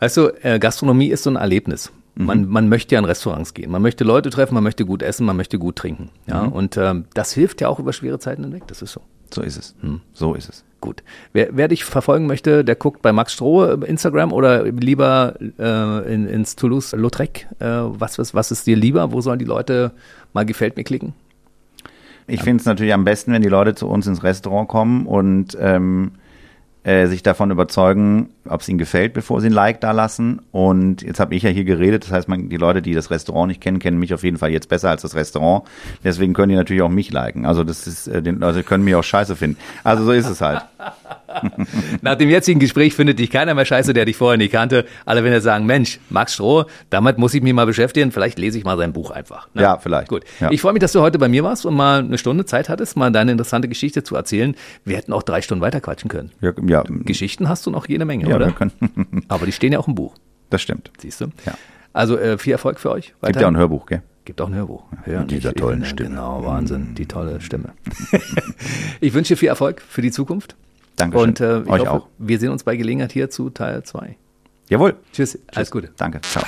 [0.00, 1.90] weißt du, äh, Gastronomie ist so ein Erlebnis.
[2.14, 5.24] Man, man möchte ja in Restaurants gehen, man möchte Leute treffen, man möchte gut essen,
[5.24, 6.10] man möchte gut trinken.
[6.26, 9.00] Ja, und ähm, das hilft ja auch über schwere Zeiten hinweg, das ist so.
[9.32, 9.74] So ist es.
[9.80, 10.00] Hm.
[10.12, 10.64] So ist es.
[10.82, 11.02] Gut.
[11.32, 16.26] Wer, wer dich verfolgen möchte, der guckt bei Max Stroh Instagram oder lieber äh, in,
[16.26, 17.46] ins Toulouse-Lautrec.
[17.60, 19.12] Äh, was, was, was ist dir lieber?
[19.12, 19.92] Wo sollen die Leute
[20.34, 21.14] mal gefällt mir klicken?
[22.26, 25.56] Ich finde es natürlich am besten, wenn die Leute zu uns ins Restaurant kommen und
[25.58, 26.12] ähm,
[26.84, 30.42] äh, sich davon überzeugen, ob es ihnen gefällt, bevor sie ein Like da lassen.
[30.50, 33.48] Und jetzt habe ich ja hier geredet, das heißt, man, die Leute, die das Restaurant
[33.48, 35.64] nicht kennen, kennen mich auf jeden Fall jetzt besser als das Restaurant.
[36.02, 37.46] Deswegen können die natürlich auch mich liken.
[37.46, 39.58] Also das ist, äh, den, also können mich auch scheiße finden.
[39.84, 40.62] Also so ist es halt.
[42.02, 44.84] Nach dem jetzigen Gespräch findet dich keiner mehr scheiße, der dich vorher nicht kannte.
[45.06, 48.10] Alle werden sagen, Mensch, Max Stroh, damit muss ich mich mal beschäftigen.
[48.10, 49.48] Vielleicht lese ich mal sein Buch einfach.
[49.54, 49.62] Ne?
[49.62, 50.08] Ja, vielleicht.
[50.08, 50.24] Gut.
[50.40, 50.50] Ja.
[50.50, 52.96] Ich freue mich, dass du heute bei mir warst und mal eine Stunde Zeit hattest,
[52.96, 54.56] mal deine interessante Geschichte zu erzählen.
[54.84, 56.32] Wir hätten auch drei Stunden weiter quatschen können.
[56.40, 56.84] Ja, ja.
[56.88, 58.46] Geschichten hast du noch jede Menge, Ja, oder?
[58.46, 58.72] wir können.
[59.28, 60.14] Aber die stehen ja auch im Buch.
[60.50, 60.90] Das stimmt.
[60.98, 61.26] Siehst du?
[61.46, 61.54] Ja.
[61.92, 63.14] Also äh, viel Erfolg für euch.
[63.22, 64.02] Gibt ja auch ein Hörbuch, gell?
[64.24, 64.84] Gibt auch ein Hörbuch.
[65.04, 66.10] Hören dieser nicht- tollen Stimme.
[66.10, 67.72] Genau, Wahnsinn, die tolle Stimme.
[69.00, 70.56] ich wünsche dir viel Erfolg für die Zukunft.
[70.96, 71.28] Dankeschön.
[71.28, 72.08] Und äh, ich Euch hoffe, auch.
[72.18, 74.16] wir sehen uns bei Gelegenheit hier zu Teil 2.
[74.68, 74.94] Jawohl.
[75.12, 75.90] Tschüss, alles Gute.
[75.96, 76.20] Danke.
[76.22, 76.44] Ciao.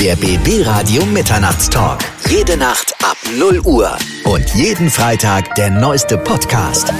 [0.00, 2.00] Der BB Radio Mitternachtstalk.
[2.28, 3.96] Jede Nacht ab 0 Uhr.
[4.24, 6.92] Und jeden Freitag der neueste Podcast.